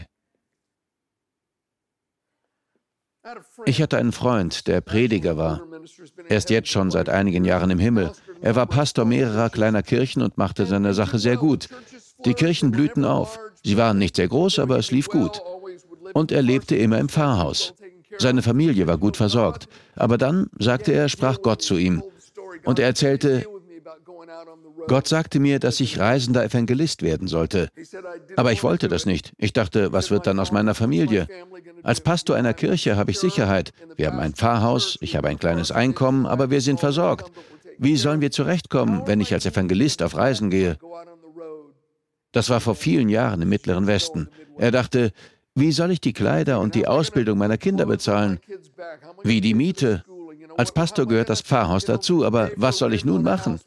Ich 3.65 3.81
hatte 3.81 3.97
einen 3.97 4.11
Freund, 4.11 4.67
der 4.67 4.81
Prediger 4.81 5.37
war. 5.37 5.61
Er 6.27 6.37
ist 6.37 6.49
jetzt 6.49 6.69
schon 6.69 6.89
seit 6.89 7.07
einigen 7.09 7.45
Jahren 7.45 7.69
im 7.69 7.79
Himmel. 7.79 8.11
Er 8.41 8.55
war 8.55 8.65
Pastor 8.65 9.05
mehrerer 9.05 9.49
kleiner 9.49 9.83
Kirchen 9.83 10.23
und 10.23 10.37
machte 10.37 10.65
seine 10.65 10.93
Sache 10.93 11.19
sehr 11.19 11.37
gut. 11.37 11.69
Die 12.25 12.33
Kirchen 12.33 12.71
blühten 12.71 13.05
auf. 13.05 13.39
Sie 13.63 13.77
waren 13.77 13.99
nicht 13.99 14.15
sehr 14.15 14.27
groß, 14.27 14.59
aber 14.59 14.79
es 14.79 14.91
lief 14.91 15.07
gut. 15.07 15.41
Und 16.13 16.31
er 16.31 16.41
lebte 16.41 16.75
immer 16.75 16.99
im 16.99 17.09
Pfarrhaus. 17.09 17.75
Seine 18.17 18.41
Familie 18.41 18.87
war 18.87 18.97
gut 18.97 19.17
versorgt. 19.17 19.67
Aber 19.95 20.17
dann, 20.17 20.49
sagte 20.57 20.91
er, 20.91 21.07
sprach 21.07 21.41
Gott 21.41 21.61
zu 21.61 21.77
ihm. 21.77 22.03
Und 22.65 22.79
er 22.79 22.87
erzählte, 22.87 23.45
Gott 24.87 25.07
sagte 25.07 25.39
mir, 25.39 25.59
dass 25.59 25.79
ich 25.79 25.99
reisender 25.99 26.43
Evangelist 26.43 27.01
werden 27.01 27.27
sollte. 27.27 27.69
Aber 28.35 28.51
ich 28.51 28.63
wollte 28.63 28.87
das 28.87 29.05
nicht. 29.05 29.33
Ich 29.37 29.53
dachte, 29.53 29.91
was 29.91 30.11
wird 30.11 30.27
dann 30.27 30.39
aus 30.39 30.51
meiner 30.51 30.75
Familie? 30.75 31.27
Als 31.83 32.01
Pastor 32.01 32.35
einer 32.35 32.53
Kirche 32.53 32.97
habe 32.97 33.11
ich 33.11 33.19
Sicherheit. 33.19 33.71
Wir 33.95 34.07
haben 34.07 34.19
ein 34.19 34.33
Pfarrhaus, 34.33 34.97
ich 35.01 35.15
habe 35.15 35.27
ein 35.27 35.39
kleines 35.39 35.71
Einkommen, 35.71 36.25
aber 36.25 36.49
wir 36.49 36.61
sind 36.61 36.79
versorgt. 36.79 37.31
Wie 37.77 37.97
sollen 37.97 38.21
wir 38.21 38.31
zurechtkommen, 38.31 39.03
wenn 39.05 39.21
ich 39.21 39.33
als 39.33 39.45
Evangelist 39.45 40.03
auf 40.03 40.15
Reisen 40.15 40.49
gehe? 40.49 40.77
Das 42.31 42.49
war 42.49 42.61
vor 42.61 42.75
vielen 42.75 43.09
Jahren 43.09 43.41
im 43.41 43.49
Mittleren 43.49 43.87
Westen. 43.87 44.29
Er 44.57 44.71
dachte, 44.71 45.11
wie 45.55 45.71
soll 45.71 45.91
ich 45.91 45.99
die 45.99 46.13
Kleider 46.13 46.59
und 46.59 46.75
die 46.75 46.87
Ausbildung 46.87 47.37
meiner 47.37 47.57
Kinder 47.57 47.85
bezahlen? 47.85 48.39
Wie 49.23 49.41
die 49.41 49.53
Miete? 49.53 50.03
Als 50.61 50.71
Pastor 50.71 51.07
gehört 51.07 51.29
das 51.29 51.41
Pfarrhaus 51.41 51.85
dazu, 51.85 52.23
aber 52.23 52.51
was 52.55 52.77
soll 52.77 52.93
ich 52.93 53.03
nun 53.03 53.23
machen? 53.23 53.59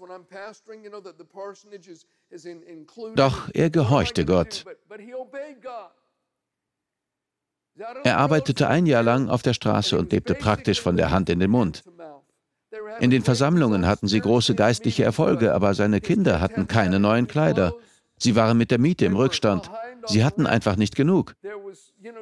Doch 3.17 3.49
er 3.53 3.71
gehorchte 3.71 4.25
Gott. 4.25 4.65
Er 8.05 8.19
arbeitete 8.19 8.69
ein 8.69 8.87
Jahr 8.87 9.03
lang 9.03 9.29
auf 9.29 9.43
der 9.43 9.55
Straße 9.55 9.99
und 9.99 10.13
lebte 10.13 10.37
praktisch 10.37 10.81
von 10.81 10.97
der 10.97 11.11
Hand 11.11 11.29
in 11.31 11.41
den 11.41 11.51
Mund. 11.51 11.83
In 13.01 13.11
den 13.11 13.25
Versammlungen 13.25 13.89
hatten 13.89 14.07
sie 14.07 14.21
große 14.21 14.55
geistliche 14.55 15.03
Erfolge, 15.03 15.53
aber 15.53 15.75
seine 15.75 16.01
Kinder 16.01 16.41
hatten 16.41 16.69
keine 16.69 17.01
neuen 17.01 17.27
Kleider. 17.27 17.75
Sie 18.19 18.37
waren 18.37 18.57
mit 18.57 18.71
der 18.71 18.79
Miete 18.79 19.05
im 19.05 19.17
Rückstand. 19.17 19.69
Sie 20.07 20.25
hatten 20.25 20.47
einfach 20.47 20.77
nicht 20.77 20.95
genug. 20.95 21.35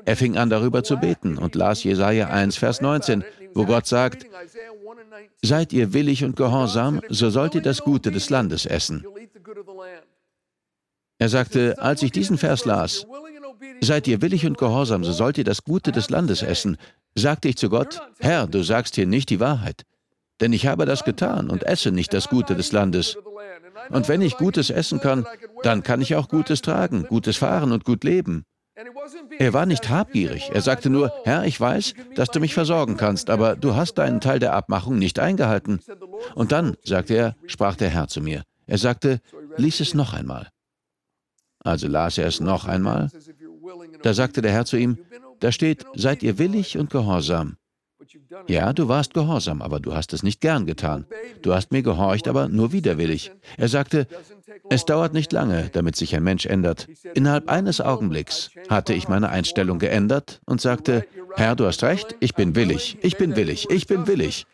Er 0.06 0.16
fing 0.16 0.38
an 0.38 0.48
darüber 0.48 0.82
zu 0.82 0.96
beten 0.96 1.36
und 1.36 1.54
las 1.56 1.84
Jesaja 1.84 2.28
1, 2.28 2.56
Vers 2.56 2.80
19, 2.80 3.22
wo 3.54 3.64
Gott 3.64 3.87
sagt: 3.87 4.26
Seid 5.42 5.73
ihr 5.73 5.92
willig 5.92 6.25
und 6.25 6.37
gehorsam, 6.37 7.00
so 7.09 7.30
sollt 7.30 7.54
ihr 7.54 7.62
das 7.62 7.80
Gute 7.80 8.11
des 8.11 8.30
Landes 8.30 8.66
essen. 8.66 9.04
Er 11.18 11.28
sagte, 11.28 11.78
als 11.78 12.02
ich 12.02 12.11
diesen 12.11 12.38
Vers 12.38 12.64
las, 12.64 13.06
Seid 13.80 14.06
ihr 14.06 14.23
willig 14.23 14.47
und 14.47 14.59
gehorsam, 14.59 15.02
so 15.02 15.11
sollt 15.11 15.38
ihr 15.38 15.44
das 15.44 15.64
Gute 15.64 15.90
des 15.90 16.09
Landes 16.09 16.42
essen, 16.42 16.76
sagte 17.16 17.49
ich 17.49 17.56
zu 17.56 17.68
Gott, 17.68 18.00
Herr, 18.21 18.47
du 18.47 18.62
sagst 18.62 18.94
hier 18.94 19.06
nicht 19.06 19.28
die 19.28 19.40
Wahrheit. 19.40 19.82
Denn 20.40 20.52
ich 20.52 20.68
habe 20.68 20.87
das 20.87 21.02
getan 21.02 21.50
und 21.50 21.64
esse 21.64 21.90
nicht 21.90 22.12
das 22.12 22.28
Gute 22.28 22.54
des 22.54 22.71
Landes. 22.71 23.16
Und 23.90 24.09
wenn 24.09 24.23
ich 24.23 24.37
Gutes 24.37 24.71
essen 24.71 25.00
kann, 25.00 25.26
dann 25.62 25.82
kann 25.82 26.00
ich 26.00 26.14
auch 26.14 26.28
Gutes 26.28 26.62
tragen, 26.62 27.06
Gutes 27.09 27.37
fahren 27.37 27.73
und 27.73 27.85
gut 27.85 28.04
leben. 28.04 28.44
Er 29.38 29.52
war 29.52 29.66
nicht 29.66 29.88
habgierig. 29.88 30.50
Er 30.52 30.60
sagte 30.60 30.90
nur, 30.90 31.12
Herr, 31.24 31.44
ich 31.44 31.60
weiß, 31.60 31.94
dass 32.14 32.28
du 32.28 32.40
mich 32.40 32.54
versorgen 32.54 32.96
kannst, 32.96 33.30
aber 33.30 33.56
du 33.56 33.74
hast 33.74 33.94
deinen 33.94 34.20
Teil 34.20 34.38
der 34.38 34.54
Abmachung 34.54 34.98
nicht 34.98 35.18
eingehalten. 35.18 35.80
Und 36.34 36.52
dann, 36.52 36.76
sagte 36.82 37.14
er, 37.14 37.36
sprach 37.46 37.76
der 37.76 37.90
Herr 37.90 38.08
zu 38.08 38.20
mir. 38.20 38.42
Er 38.66 38.78
sagte, 38.78 39.20
lies 39.56 39.80
es 39.80 39.94
noch 39.94 40.12
einmal. 40.12 40.48
Also 41.64 41.88
las 41.88 42.18
er 42.18 42.26
es 42.26 42.40
noch 42.40 42.64
einmal. 42.66 43.10
Da 44.02 44.14
sagte 44.14 44.42
der 44.42 44.52
Herr 44.52 44.64
zu 44.64 44.76
ihm, 44.76 44.98
da 45.40 45.52
steht, 45.52 45.84
seid 45.94 46.22
ihr 46.22 46.38
willig 46.38 46.78
und 46.78 46.90
gehorsam. 46.90 47.56
Ja, 48.49 48.73
du 48.73 48.88
warst 48.88 49.14
gehorsam, 49.14 49.62
aber 49.62 49.81
du 49.81 49.95
hast 49.95 50.12
es 50.12 50.23
nicht 50.23 50.40
gern 50.40 50.66
getan. 50.66 51.07
Du 51.42 51.54
hast 51.54 51.73
mir 51.73 51.83
gehorcht, 51.83 52.28
aber 52.28 52.49
nur 52.49 52.73
widerwillig. 52.73 53.33
Er 53.57 53.69
sagte, 53.69 54.07
es 54.71 54.85
dauert 54.85 55.14
nicht 55.14 55.33
lange, 55.33 55.71
damit 55.73 55.97
sich 55.97 56.14
ein 56.14 56.23
Mensch 56.23 56.47
ändert. 56.47 56.88
Innerhalb 57.14 57.49
eines 57.49 57.81
Augenblicks 57.81 58.50
hatte 58.69 58.95
ich 58.95 59.09
meine 59.09 59.31
Einstellung 59.31 59.78
geändert 59.78 60.40
und 60.47 60.61
sagte, 60.61 61.07
Herr, 61.35 61.57
du 61.57 61.66
hast 61.66 61.83
recht, 61.83 62.16
ich 62.21 62.35
bin 62.35 62.54
willig, 62.54 62.99
ich 63.02 63.16
bin 63.16 63.37
willig, 63.37 63.71
ich 63.71 63.87
bin 63.87 64.07
willig. 64.07 64.47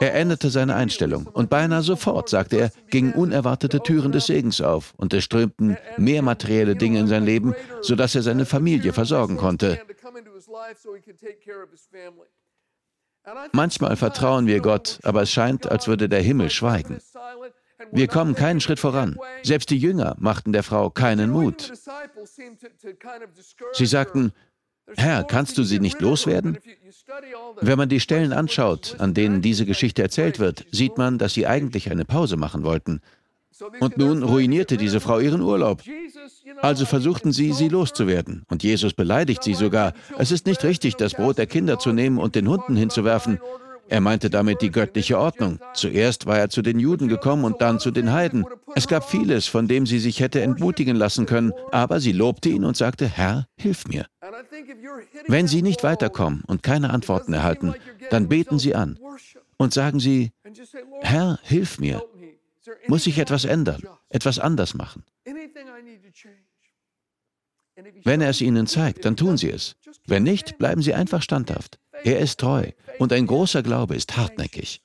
Er 0.00 0.14
änderte 0.14 0.50
seine 0.50 0.74
Einstellung 0.74 1.26
und 1.26 1.48
beinahe 1.48 1.82
sofort, 1.82 2.28
sagte 2.28 2.56
er, 2.56 2.70
gingen 2.90 3.12
unerwartete 3.12 3.80
Türen 3.80 4.12
des 4.12 4.26
Segens 4.26 4.60
auf 4.60 4.92
und 4.96 5.14
es 5.14 5.24
strömten 5.24 5.76
mehr 5.96 6.22
materielle 6.22 6.76
Dinge 6.76 7.00
in 7.00 7.06
sein 7.06 7.24
Leben, 7.24 7.54
sodass 7.80 8.14
er 8.14 8.22
seine 8.22 8.46
Familie 8.46 8.92
versorgen 8.92 9.36
konnte. 9.36 9.80
Manchmal 13.52 13.96
vertrauen 13.96 14.46
wir 14.46 14.60
Gott, 14.60 14.98
aber 15.02 15.22
es 15.22 15.30
scheint, 15.30 15.70
als 15.70 15.88
würde 15.88 16.08
der 16.08 16.22
Himmel 16.22 16.50
schweigen. 16.50 16.98
Wir 17.90 18.08
kommen 18.08 18.34
keinen 18.34 18.60
Schritt 18.60 18.78
voran. 18.78 19.18
Selbst 19.42 19.70
die 19.70 19.78
Jünger 19.78 20.14
machten 20.18 20.52
der 20.52 20.62
Frau 20.62 20.90
keinen 20.90 21.30
Mut. 21.30 21.72
Sie 23.72 23.86
sagten, 23.86 24.32
Herr, 24.96 25.24
kannst 25.24 25.56
du 25.56 25.62
sie 25.62 25.80
nicht 25.80 26.00
loswerden? 26.00 26.58
Wenn 27.60 27.78
man 27.78 27.88
die 27.88 28.00
Stellen 28.00 28.32
anschaut, 28.32 28.96
an 28.98 29.14
denen 29.14 29.40
diese 29.40 29.64
Geschichte 29.64 30.02
erzählt 30.02 30.38
wird, 30.38 30.66
sieht 30.70 30.98
man, 30.98 31.18
dass 31.18 31.34
sie 31.34 31.46
eigentlich 31.46 31.90
eine 31.90 32.04
Pause 32.04 32.36
machen 32.36 32.64
wollten. 32.64 33.00
Und 33.80 33.98
nun 33.98 34.22
ruinierte 34.22 34.76
diese 34.76 35.00
Frau 35.00 35.20
ihren 35.20 35.40
Urlaub. 35.40 35.82
Also 36.60 36.86
versuchten 36.86 37.32
sie, 37.32 37.52
sie 37.52 37.68
loszuwerden. 37.68 38.42
Und 38.48 38.62
Jesus 38.62 38.94
beleidigt 38.94 39.42
sie 39.42 39.54
sogar. 39.54 39.92
Es 40.18 40.32
ist 40.32 40.46
nicht 40.46 40.64
richtig, 40.64 40.96
das 40.96 41.14
Brot 41.14 41.38
der 41.38 41.46
Kinder 41.46 41.78
zu 41.78 41.92
nehmen 41.92 42.18
und 42.18 42.34
den 42.34 42.48
Hunden 42.48 42.76
hinzuwerfen. 42.76 43.38
Er 43.88 44.00
meinte 44.00 44.30
damit 44.30 44.62
die 44.62 44.70
göttliche 44.70 45.18
Ordnung. 45.18 45.58
Zuerst 45.74 46.26
war 46.26 46.38
er 46.38 46.48
zu 46.48 46.62
den 46.62 46.78
Juden 46.78 47.08
gekommen 47.08 47.44
und 47.44 47.60
dann 47.60 47.78
zu 47.78 47.90
den 47.90 48.12
Heiden. 48.12 48.46
Es 48.74 48.88
gab 48.88 49.08
vieles, 49.08 49.46
von 49.46 49.68
dem 49.68 49.86
sie 49.86 49.98
sich 49.98 50.20
hätte 50.20 50.40
entmutigen 50.40 50.96
lassen 50.96 51.26
können, 51.26 51.52
aber 51.70 52.00
sie 52.00 52.12
lobte 52.12 52.48
ihn 52.48 52.64
und 52.64 52.76
sagte, 52.76 53.06
Herr, 53.06 53.46
hilf 53.56 53.86
mir. 53.86 54.06
Wenn 55.26 55.46
Sie 55.46 55.62
nicht 55.62 55.82
weiterkommen 55.82 56.42
und 56.46 56.62
keine 56.62 56.90
Antworten 56.90 57.32
erhalten, 57.32 57.74
dann 58.10 58.28
beten 58.28 58.58
Sie 58.58 58.74
an 58.74 58.98
und 59.58 59.74
sagen 59.74 60.00
Sie, 60.00 60.32
Herr, 61.02 61.38
hilf 61.42 61.78
mir. 61.78 62.02
Muss 62.86 63.06
ich 63.06 63.18
etwas 63.18 63.44
ändern, 63.44 63.82
etwas 64.08 64.38
anders 64.38 64.74
machen? 64.74 65.04
Wenn 68.04 68.20
er 68.20 68.30
es 68.30 68.40
Ihnen 68.40 68.66
zeigt, 68.66 69.04
dann 69.04 69.16
tun 69.16 69.36
Sie 69.36 69.50
es. 69.50 69.76
Wenn 70.06 70.22
nicht, 70.22 70.58
bleiben 70.58 70.82
Sie 70.82 70.94
einfach 70.94 71.22
standhaft. 71.22 71.78
Er 72.04 72.20
ist 72.20 72.38
treu 72.40 72.70
und 72.98 73.12
ein 73.12 73.26
großer 73.26 73.62
Glaube 73.62 73.96
ist 73.96 74.16
hartnäckig. 74.16 74.82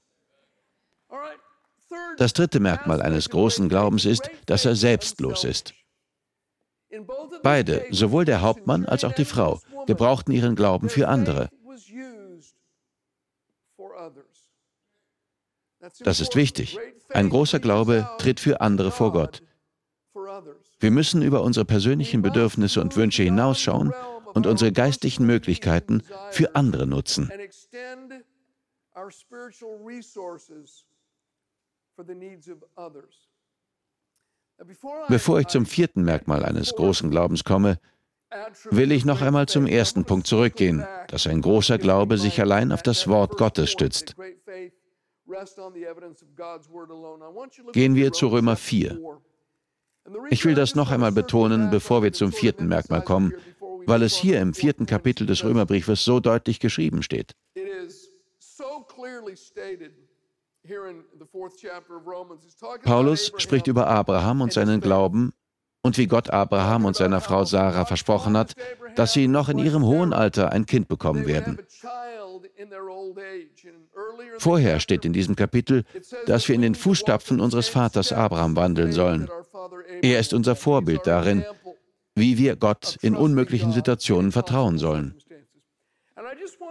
Das 2.18 2.34
dritte 2.34 2.60
Merkmal 2.60 3.02
eines 3.02 3.30
großen 3.30 3.70
Glaubens 3.70 4.06
ist, 4.06 4.30
dass 4.46 4.66
er 4.66 4.76
selbstlos 4.76 5.44
ist. 5.44 5.74
Beide, 7.44 7.86
sowohl 7.92 8.26
der 8.26 8.42
Hauptmann 8.42 8.86
als 8.86 9.04
auch 9.04 9.14
die 9.14 9.26
Frau, 9.26 9.62
gebrauchten 9.86 10.32
ihren 10.32 10.56
Glauben 10.56 10.90
für 10.90 11.08
andere. 11.08 11.50
Das 16.00 16.20
ist 16.20 16.36
wichtig. 16.36 16.78
Ein 17.10 17.30
großer 17.30 17.60
Glaube 17.60 18.10
tritt 18.18 18.40
für 18.40 18.62
andere 18.62 18.92
vor 18.92 19.12
Gott. 19.14 19.42
Wir 20.80 20.92
müssen 20.92 21.22
über 21.22 21.44
unsere 21.44 21.66
persönlichen 21.66 22.22
Bedürfnisse 22.22 22.82
und 22.82 22.96
Wünsche 22.96 23.24
hinausschauen 23.24 23.94
und 24.34 24.48
unsere 24.48 24.72
geistlichen 24.72 25.26
Möglichkeiten 25.26 26.04
für 26.32 26.56
andere 26.56 26.88
nutzen. 26.88 27.32
Bevor 35.08 35.40
ich 35.40 35.48
zum 35.48 35.66
vierten 35.66 36.04
Merkmal 36.04 36.46
eines 36.46 36.76
großen 36.76 37.10
Glaubens 37.10 37.44
komme, 37.44 37.80
will 38.70 38.92
ich 38.92 39.06
noch 39.06 39.22
einmal 39.22 39.48
zum 39.48 39.66
ersten 39.66 40.06
Punkt 40.06 40.28
zurückgehen, 40.28 40.86
dass 41.08 41.28
ein 41.28 41.42
großer 41.42 41.78
Glaube 41.78 42.18
sich 42.18 42.40
allein 42.40 42.72
auf 42.72 42.84
das 42.84 43.08
Wort 43.08 43.38
Gottes 43.38 43.72
stützt. 43.72 44.16
Gehen 47.72 47.96
wir 47.96 48.12
zu 48.12 48.28
Römer 48.28 48.56
4. 48.56 49.22
Ich 50.30 50.46
will 50.46 50.56
das 50.56 50.76
noch 50.76 50.92
einmal 50.92 51.12
betonen, 51.12 51.70
bevor 51.70 52.02
wir 52.02 52.14
zum 52.14 52.32
vierten 52.32 52.68
Merkmal 52.68 53.04
kommen, 53.04 53.34
weil 53.86 54.02
es 54.04 54.16
hier 54.16 54.42
im 54.42 54.54
vierten 54.54 54.86
Kapitel 54.86 55.28
des 55.28 55.44
Römerbriefes 55.44 56.04
so 56.04 56.20
deutlich 56.20 56.60
geschrieben 56.60 57.04
steht. 57.04 57.36
Paulus 62.84 63.32
spricht 63.38 63.68
über 63.68 63.88
Abraham 63.88 64.42
und 64.42 64.54
seinen 64.54 64.82
Glauben 64.82 65.34
und 65.82 65.98
wie 65.98 66.08
Gott 66.08 66.30
Abraham 66.30 66.86
und 66.86 66.96
seiner 66.96 67.22
Frau 67.22 67.46
Sarah 67.46 67.86
versprochen 67.86 68.38
hat, 68.38 68.54
dass 68.96 69.14
sie 69.14 69.28
noch 69.28 69.50
in 69.50 69.60
ihrem 69.60 69.86
hohen 69.86 70.14
Alter 70.14 70.52
ein 70.52 70.66
Kind 70.66 70.88
bekommen 70.88 71.26
werden. 71.26 71.60
Vorher 74.38 74.80
steht 74.80 75.06
in 75.06 75.14
diesem 75.14 75.36
Kapitel, 75.36 75.84
dass 76.26 76.48
wir 76.48 76.56
in 76.56 76.62
den 76.62 76.76
Fußstapfen 76.76 77.40
unseres 77.40 77.70
Vaters 77.70 78.12
Abraham 78.12 78.56
wandeln 78.56 78.92
sollen. 78.92 79.30
Er 80.02 80.20
ist 80.20 80.34
unser 80.34 80.56
Vorbild 80.56 81.06
darin, 81.06 81.46
wie 82.16 82.38
wir 82.38 82.56
Gott 82.56 82.98
in 83.02 83.16
unmöglichen 83.16 83.72
Situationen 83.72 84.32
vertrauen 84.32 84.78
sollen. 84.78 85.16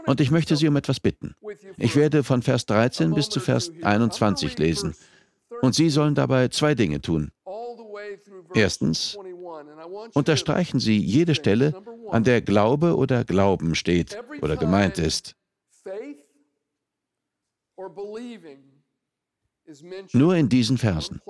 Und 0.06 0.20
ich 0.20 0.30
möchte 0.30 0.56
Sie 0.56 0.68
um 0.68 0.76
etwas 0.76 1.00
bitten. 1.00 1.34
Ich 1.76 1.96
werde 1.96 2.22
von 2.22 2.42
Vers 2.42 2.66
13 2.66 3.14
bis 3.14 3.28
zu 3.28 3.40
Vers 3.40 3.72
21 3.82 4.58
lesen. 4.58 4.94
Und 5.62 5.74
Sie 5.74 5.90
sollen 5.90 6.14
dabei 6.14 6.48
zwei 6.48 6.74
Dinge 6.74 7.00
tun. 7.00 7.30
Erstens, 8.54 9.18
unterstreichen 10.14 10.80
Sie 10.80 10.98
jede 10.98 11.34
Stelle, 11.34 11.74
an 12.10 12.24
der 12.24 12.40
Glaube 12.40 12.96
oder 12.96 13.24
Glauben 13.24 13.74
steht 13.74 14.18
oder 14.40 14.56
gemeint 14.56 14.98
ist. 14.98 15.34
Nur 20.12 20.36
in 20.36 20.48
diesen 20.48 20.78
Versen. 20.78 21.20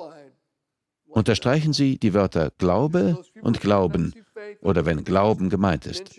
Unterstreichen 1.06 1.72
Sie 1.72 1.98
die 1.98 2.14
Wörter 2.14 2.52
Glaube 2.58 3.24
und 3.40 3.60
Glauben 3.60 4.14
oder 4.60 4.84
wenn 4.84 5.04
Glauben 5.04 5.48
gemeint 5.48 5.86
ist. 5.86 6.18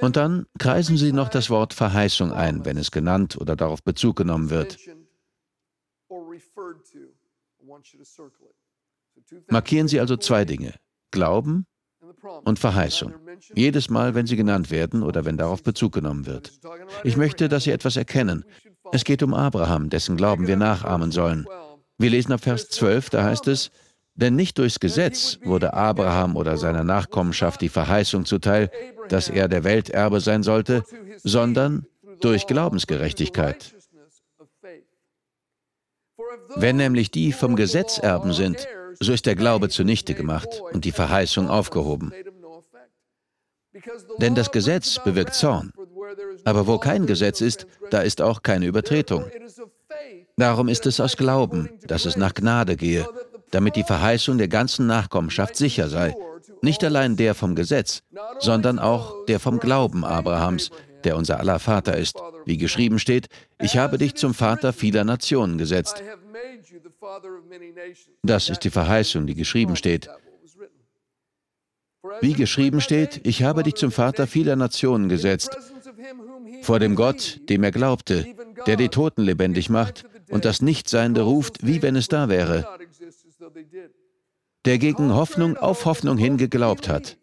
Und 0.00 0.16
dann 0.16 0.46
kreisen 0.58 0.96
Sie 0.96 1.12
noch 1.12 1.28
das 1.28 1.50
Wort 1.50 1.74
Verheißung 1.74 2.32
ein, 2.32 2.64
wenn 2.64 2.76
es 2.76 2.90
genannt 2.90 3.36
oder 3.36 3.56
darauf 3.56 3.82
Bezug 3.82 4.16
genommen 4.16 4.50
wird. 4.50 4.78
Markieren 9.48 9.88
Sie 9.88 10.00
also 10.00 10.16
zwei 10.16 10.44
Dinge, 10.44 10.74
Glauben 11.10 11.66
und 12.44 12.58
Verheißung. 12.58 13.14
Jedes 13.54 13.90
Mal, 13.90 14.14
wenn 14.14 14.26
sie 14.26 14.36
genannt 14.36 14.70
werden 14.70 15.02
oder 15.02 15.24
wenn 15.24 15.36
darauf 15.36 15.62
Bezug 15.62 15.92
genommen 15.92 16.26
wird. 16.26 16.52
Ich 17.04 17.16
möchte, 17.16 17.48
dass 17.48 17.64
Sie 17.64 17.70
etwas 17.70 17.96
erkennen. 17.96 18.44
Es 18.92 19.04
geht 19.04 19.22
um 19.22 19.34
Abraham, 19.34 19.90
dessen 19.90 20.16
Glauben 20.16 20.46
wir 20.46 20.56
nachahmen 20.56 21.10
sollen. 21.10 21.46
Wir 21.98 22.10
lesen 22.10 22.32
ab 22.32 22.40
Vers 22.42 22.68
12, 22.68 23.10
da 23.10 23.24
heißt 23.24 23.48
es, 23.48 23.70
denn 24.14 24.34
nicht 24.34 24.58
durchs 24.58 24.80
Gesetz 24.80 25.38
wurde 25.44 25.74
Abraham 25.74 26.36
oder 26.36 26.56
seiner 26.56 26.84
Nachkommenschaft 26.84 27.60
die 27.60 27.68
Verheißung 27.68 28.24
zuteil, 28.24 28.70
dass 29.08 29.28
er 29.28 29.48
der 29.48 29.64
Welterbe 29.64 30.20
sein 30.20 30.42
sollte, 30.42 30.82
sondern 31.22 31.86
durch 32.20 32.46
Glaubensgerechtigkeit. 32.46 33.74
Wenn 36.54 36.76
nämlich 36.76 37.10
die 37.10 37.32
vom 37.32 37.56
Gesetz 37.56 37.98
erben 37.98 38.32
sind, 38.32 38.66
so 39.00 39.12
ist 39.12 39.26
der 39.26 39.34
Glaube 39.34 39.68
zunichte 39.68 40.14
gemacht 40.14 40.62
und 40.72 40.84
die 40.84 40.92
Verheißung 40.92 41.48
aufgehoben. 41.48 42.12
Denn 44.18 44.34
das 44.34 44.50
Gesetz 44.50 44.98
bewirkt 45.02 45.34
Zorn. 45.34 45.72
Aber 46.44 46.66
wo 46.66 46.78
kein 46.78 47.06
Gesetz 47.06 47.40
ist, 47.40 47.66
da 47.90 48.00
ist 48.00 48.22
auch 48.22 48.42
keine 48.42 48.66
Übertretung. 48.66 49.24
Darum 50.36 50.68
ist 50.68 50.86
es 50.86 51.00
aus 51.00 51.16
Glauben, 51.16 51.70
dass 51.86 52.04
es 52.04 52.16
nach 52.16 52.34
Gnade 52.34 52.76
gehe, 52.76 53.06
damit 53.50 53.76
die 53.76 53.84
Verheißung 53.84 54.38
der 54.38 54.48
ganzen 54.48 54.86
Nachkommenschaft 54.86 55.56
sicher 55.56 55.88
sei. 55.88 56.14
Nicht 56.62 56.82
allein 56.84 57.16
der 57.16 57.34
vom 57.34 57.54
Gesetz, 57.54 58.02
sondern 58.38 58.78
auch 58.78 59.24
der 59.26 59.40
vom 59.40 59.58
Glauben 59.58 60.04
Abrahams, 60.04 60.70
der 61.04 61.16
unser 61.16 61.38
aller 61.38 61.58
Vater 61.58 61.96
ist. 61.96 62.16
Wie 62.44 62.58
geschrieben 62.58 62.98
steht, 62.98 63.28
ich 63.60 63.76
habe 63.76 63.98
dich 63.98 64.14
zum 64.14 64.34
Vater 64.34 64.72
vieler 64.72 65.04
Nationen 65.04 65.58
gesetzt. 65.58 66.02
Das 68.22 68.48
ist 68.48 68.60
die 68.60 68.70
Verheißung, 68.70 69.26
die 69.26 69.34
geschrieben 69.34 69.76
steht. 69.76 70.08
Wie 72.20 72.34
geschrieben 72.34 72.80
steht, 72.80 73.26
ich 73.26 73.42
habe 73.42 73.62
dich 73.62 73.74
zum 73.74 73.90
Vater 73.90 74.26
vieler 74.26 74.56
Nationen 74.56 75.08
gesetzt, 75.08 75.56
vor 76.62 76.78
dem 76.78 76.94
Gott, 76.94 77.40
dem 77.48 77.62
er 77.64 77.72
glaubte, 77.72 78.26
der 78.66 78.76
die 78.76 78.88
Toten 78.88 79.22
lebendig 79.22 79.70
macht 79.70 80.04
und 80.30 80.44
das 80.44 80.62
Nichtseiende 80.62 81.22
ruft, 81.22 81.66
wie 81.66 81.82
wenn 81.82 81.96
es 81.96 82.08
da 82.08 82.28
wäre, 82.28 82.66
der 84.64 84.78
gegen 84.78 85.14
Hoffnung 85.14 85.56
auf 85.56 85.84
Hoffnung 85.84 86.18
hin 86.18 86.36
geglaubt 86.36 86.88
hat, 86.88 87.16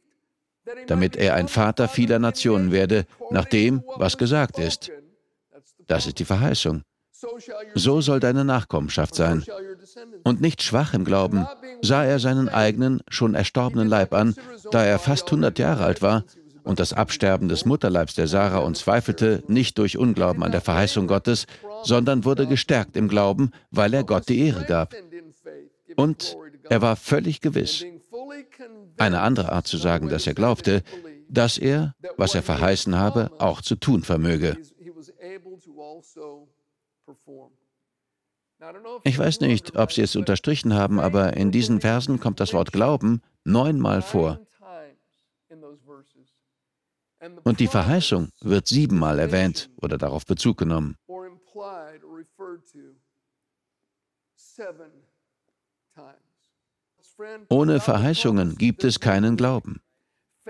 damit 0.88 1.16
er 1.16 1.36
ein 1.36 1.48
Vater 1.48 1.88
vieler 1.88 2.20
Nationen 2.20 2.72
werde, 2.72 3.06
nach 3.32 3.46
dem, 3.46 3.84
was 3.98 4.18
gesagt 4.18 4.60
ist. 4.60 4.92
Das 5.88 6.08
ist 6.08 6.20
die 6.20 6.26
Verheißung. 6.26 6.84
So 7.74 8.02
soll 8.02 8.20
deine 8.20 8.46
Nachkommenschaft 8.46 9.16
sein. 9.16 9.44
Und 10.24 10.42
nicht 10.42 10.62
schwach 10.64 10.94
im 10.94 11.06
Glauben 11.06 11.46
sah 11.82 12.04
er 12.04 12.20
seinen 12.20 12.50
eigenen, 12.50 13.02
schon 13.10 13.36
erstorbenen 13.36 13.88
Leib 13.88 14.14
an, 14.14 14.36
da 14.72 14.84
er 14.84 15.00
fast 15.00 15.26
100 15.26 15.60
Jahre 15.60 15.84
alt 15.84 16.02
war 16.02 16.24
und 16.64 16.80
das 16.80 16.94
Absterben 16.94 17.50
des 17.50 17.66
Mutterleibs 17.66 18.16
der 18.16 18.28
Sarah 18.28 18.60
und 18.60 18.78
zweifelte 18.78 19.44
nicht 19.48 19.78
durch 19.78 19.98
Unglauben 19.98 20.44
an 20.44 20.52
der 20.52 20.62
Verheißung 20.62 21.08
Gottes, 21.08 21.46
sondern 21.84 22.26
wurde 22.26 22.48
gestärkt 22.48 22.96
im 22.96 23.08
Glauben, 23.08 23.52
weil 23.72 23.94
er 23.94 24.04
Gott 24.04 24.30
die 24.30 24.40
Ehre 24.40 24.66
gab. 24.66 24.96
Und 25.96 26.38
er 26.70 26.82
war 26.82 26.96
völlig 26.96 27.42
gewiss. 27.42 27.86
Eine 28.98 29.22
andere 29.22 29.52
Art 29.52 29.68
zu 29.68 29.78
sagen, 29.78 30.10
dass 30.10 30.28
er 30.28 30.34
glaubte, 30.34 30.84
dass 31.30 31.58
er, 31.58 31.96
was 32.18 32.36
er 32.36 32.44
verheißen 32.44 32.96
habe, 32.96 33.32
auch 33.40 33.62
zu 33.62 33.76
tun 33.76 34.04
vermöge. 34.04 34.58
Ich 39.04 39.18
weiß 39.18 39.42
nicht, 39.42 39.76
ob 39.76 39.92
Sie 39.92 40.02
es 40.02 40.16
unterstrichen 40.16 40.74
haben, 40.74 41.00
aber 41.00 41.36
in 41.36 41.52
diesen 41.52 41.82
Versen 41.82 42.20
kommt 42.20 42.40
das 42.40 42.54
Wort 42.54 42.72
Glauben 42.72 43.22
neunmal 43.44 44.02
vor. 44.02 44.40
Und 47.44 47.60
die 47.60 47.68
Verheißung 47.68 48.30
wird 48.42 48.68
siebenmal 48.68 49.20
erwähnt 49.20 49.70
oder 49.82 49.98
darauf 49.98 50.26
Bezug 50.26 50.58
genommen. 50.58 50.98
Ohne 57.50 57.80
Verheißungen 57.80 58.56
gibt 58.58 58.84
es 58.84 59.00
keinen 59.00 59.38
Glauben. 59.38 59.82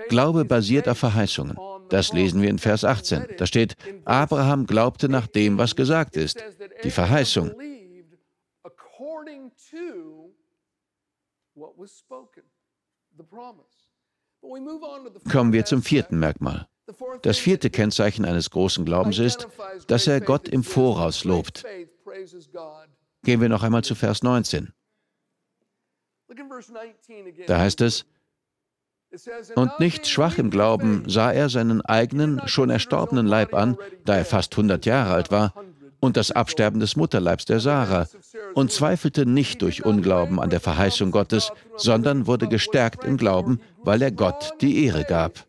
Glaube 0.08 0.44
basiert 0.44 0.88
auf 0.88 0.98
Verheißungen. 0.98 1.56
Das 1.88 2.12
lesen 2.12 2.42
wir 2.42 2.50
in 2.50 2.58
Vers 2.58 2.84
18. 2.84 3.26
Da 3.38 3.46
steht, 3.46 3.76
Abraham 4.04 4.66
glaubte 4.66 5.08
nach 5.08 5.26
dem, 5.26 5.58
was 5.58 5.76
gesagt 5.76 6.16
ist. 6.16 6.42
Die 6.82 6.90
Verheißung. 6.90 7.52
Kommen 15.30 15.52
wir 15.52 15.64
zum 15.64 15.82
vierten 15.82 16.18
Merkmal. 16.18 16.68
Das 17.22 17.38
vierte 17.38 17.70
Kennzeichen 17.70 18.24
eines 18.24 18.50
großen 18.50 18.84
Glaubens 18.84 19.18
ist, 19.18 19.48
dass 19.86 20.06
er 20.06 20.20
Gott 20.20 20.48
im 20.48 20.62
Voraus 20.62 21.24
lobt. 21.24 21.64
Gehen 23.22 23.40
wir 23.40 23.48
noch 23.48 23.62
einmal 23.62 23.82
zu 23.82 23.94
Vers 23.94 24.22
19. 24.22 24.72
Da 27.46 27.58
heißt 27.58 27.80
es, 27.80 28.04
und 29.54 29.78
nicht 29.78 30.06
schwach 30.08 30.38
im 30.38 30.50
Glauben 30.50 31.08
sah 31.08 31.32
er 31.32 31.48
seinen 31.48 31.80
eigenen, 31.82 32.46
schon 32.48 32.68
erstorbenen 32.68 33.26
Leib 33.26 33.54
an, 33.54 33.78
da 34.04 34.16
er 34.16 34.24
fast 34.24 34.52
100 34.52 34.84
Jahre 34.86 35.14
alt 35.14 35.30
war, 35.30 35.54
und 36.04 36.16
das 36.16 36.30
Absterben 36.30 36.80
des 36.80 36.96
Mutterleibs 36.96 37.46
der 37.46 37.60
Sarah, 37.60 38.06
und 38.54 38.70
zweifelte 38.70 39.26
nicht 39.26 39.62
durch 39.62 39.84
Unglauben 39.84 40.38
an 40.38 40.50
der 40.50 40.60
Verheißung 40.60 41.10
Gottes, 41.10 41.50
sondern 41.76 42.26
wurde 42.26 42.46
gestärkt 42.46 43.04
im 43.04 43.16
Glauben, 43.16 43.60
weil 43.82 44.02
er 44.02 44.12
Gott 44.12 44.52
die 44.60 44.84
Ehre 44.84 45.04
gab. 45.04 45.46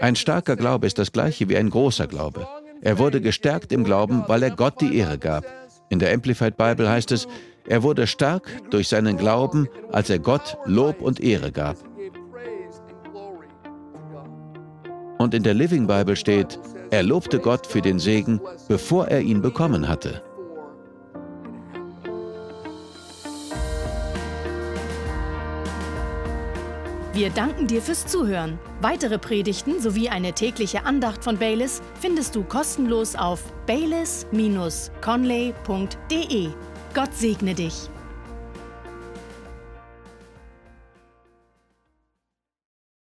Ein 0.00 0.16
starker 0.16 0.56
Glaube 0.56 0.86
ist 0.86 0.98
das 0.98 1.12
gleiche 1.12 1.48
wie 1.48 1.56
ein 1.56 1.70
großer 1.70 2.06
Glaube. 2.06 2.48
Er 2.80 2.98
wurde 2.98 3.20
gestärkt 3.20 3.72
im 3.72 3.84
Glauben, 3.84 4.24
weil 4.26 4.42
er 4.42 4.50
Gott 4.50 4.80
die 4.80 4.96
Ehre 4.98 5.18
gab. 5.18 5.44
In 5.88 6.00
der 6.00 6.12
Amplified 6.12 6.56
Bible 6.56 6.88
heißt 6.88 7.12
es, 7.12 7.28
er 7.66 7.82
wurde 7.82 8.06
stark 8.06 8.50
durch 8.70 8.88
seinen 8.88 9.16
Glauben, 9.16 9.68
als 9.92 10.10
er 10.10 10.18
Gott 10.18 10.56
Lob 10.64 11.00
und 11.00 11.20
Ehre 11.20 11.52
gab. 11.52 11.76
Und 15.18 15.34
in 15.34 15.42
der 15.42 15.52
Living 15.54 15.86
Bible 15.86 16.16
steht, 16.16 16.58
er 16.90 17.02
lobte 17.02 17.40
Gott 17.40 17.66
für 17.66 17.82
den 17.82 17.98
Segen, 17.98 18.40
bevor 18.68 19.08
er 19.08 19.20
ihn 19.20 19.42
bekommen 19.42 19.88
hatte. 19.88 20.22
Wir 27.12 27.28
danken 27.30 27.66
dir 27.66 27.82
fürs 27.82 28.06
Zuhören. 28.06 28.60
Weitere 28.80 29.18
Predigten 29.18 29.80
sowie 29.80 30.08
eine 30.08 30.34
tägliche 30.34 30.84
Andacht 30.84 31.24
von 31.24 31.36
Baylis 31.36 31.82
findest 32.00 32.36
du 32.36 32.44
kostenlos 32.44 33.16
auf 33.16 33.42
baylis-conley.de. 33.66 36.48
Gott 36.94 37.14
segne 37.14 37.54
dich. 37.54 37.90